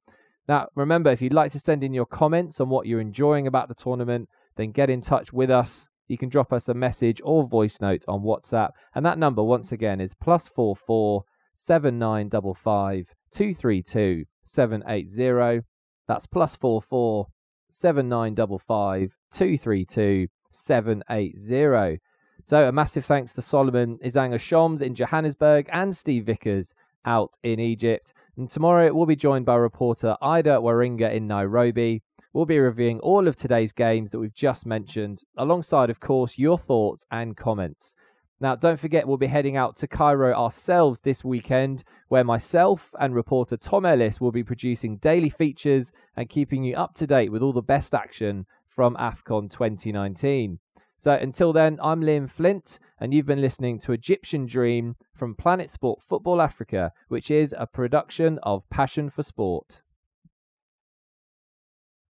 Now, 0.48 0.68
remember, 0.74 1.10
if 1.10 1.20
you'd 1.20 1.34
like 1.34 1.52
to 1.52 1.58
send 1.58 1.82
in 1.82 1.92
your 1.92 2.06
comments 2.06 2.60
on 2.60 2.68
what 2.68 2.86
you're 2.86 3.00
enjoying 3.00 3.46
about 3.46 3.68
the 3.68 3.74
tournament, 3.74 4.28
then 4.56 4.70
get 4.70 4.88
in 4.88 5.02
touch 5.02 5.32
with 5.32 5.50
us 5.50 5.88
you 6.12 6.18
can 6.18 6.28
drop 6.28 6.52
us 6.52 6.68
a 6.68 6.74
message 6.74 7.22
or 7.24 7.48
voice 7.48 7.80
note 7.80 8.04
on 8.06 8.20
WhatsApp. 8.20 8.70
And 8.94 9.04
that 9.06 9.18
number, 9.18 9.42
once 9.42 9.72
again, 9.72 9.98
is 9.98 10.14
plus 10.14 10.46
four 10.46 10.76
four 10.76 11.24
seven 11.54 11.98
nine 11.98 12.28
double 12.28 12.54
five 12.54 13.14
two 13.30 13.54
three 13.54 13.82
two 13.82 14.26
seven 14.42 14.82
eight 14.86 15.08
zero. 15.08 15.62
That's 16.06 16.26
plus 16.26 16.54
four 16.54 16.82
four 16.82 17.28
seven 17.70 18.10
nine 18.10 18.34
double 18.34 18.58
five 18.58 19.16
two 19.32 19.56
three 19.56 19.86
two 19.86 20.28
seven 20.54 21.02
eight 21.10 21.38
zero. 21.38 21.98
So 22.44 22.68
a 22.68 22.72
massive 22.72 23.04
thanks 23.04 23.32
to 23.34 23.42
Solomon 23.42 23.98
Izang 24.04 24.34
Ashoms 24.34 24.82
in 24.82 24.94
Johannesburg 24.94 25.68
and 25.72 25.96
Steve 25.96 26.26
Vickers 26.26 26.74
out 27.04 27.36
in 27.42 27.60
Egypt. 27.60 28.12
And 28.36 28.50
tomorrow 28.50 28.92
we'll 28.92 29.06
be 29.06 29.16
joined 29.16 29.46
by 29.46 29.56
reporter 29.56 30.16
Ida 30.20 30.58
Waringa 30.58 31.12
in 31.12 31.26
Nairobi. 31.26 32.02
We'll 32.32 32.46
be 32.46 32.58
reviewing 32.58 32.98
all 33.00 33.28
of 33.28 33.36
today's 33.36 33.72
games 33.72 34.10
that 34.10 34.18
we've 34.18 34.34
just 34.34 34.64
mentioned, 34.64 35.22
alongside, 35.36 35.90
of 35.90 36.00
course, 36.00 36.38
your 36.38 36.58
thoughts 36.58 37.04
and 37.10 37.36
comments. 37.36 37.94
Now, 38.40 38.56
don't 38.56 38.80
forget, 38.80 39.06
we'll 39.06 39.18
be 39.18 39.26
heading 39.28 39.56
out 39.56 39.76
to 39.76 39.86
Cairo 39.86 40.34
ourselves 40.34 41.02
this 41.02 41.22
weekend, 41.22 41.84
where 42.08 42.24
myself 42.24 42.90
and 42.98 43.14
reporter 43.14 43.56
Tom 43.56 43.86
Ellis 43.86 44.20
will 44.20 44.32
be 44.32 44.42
producing 44.42 44.96
daily 44.96 45.30
features 45.30 45.92
and 46.16 46.28
keeping 46.28 46.64
you 46.64 46.74
up 46.74 46.94
to 46.94 47.06
date 47.06 47.30
with 47.30 47.42
all 47.42 47.52
the 47.52 47.62
best 47.62 47.94
action 47.94 48.46
from 48.74 48.96
AFCON 48.96 49.50
2019. 49.50 50.58
So 50.96 51.12
until 51.12 51.52
then, 51.52 51.78
I'm 51.82 52.00
Liam 52.00 52.30
Flint, 52.30 52.78
and 52.98 53.12
you've 53.12 53.26
been 53.26 53.40
listening 53.40 53.78
to 53.80 53.92
Egyptian 53.92 54.46
Dream 54.46 54.96
from 55.14 55.34
Planet 55.34 55.68
Sport 55.68 56.00
Football 56.00 56.40
Africa, 56.40 56.92
which 57.08 57.30
is 57.30 57.54
a 57.58 57.66
production 57.66 58.38
of 58.42 58.62
Passion 58.70 59.10
for 59.10 59.22
Sport. 59.22 59.81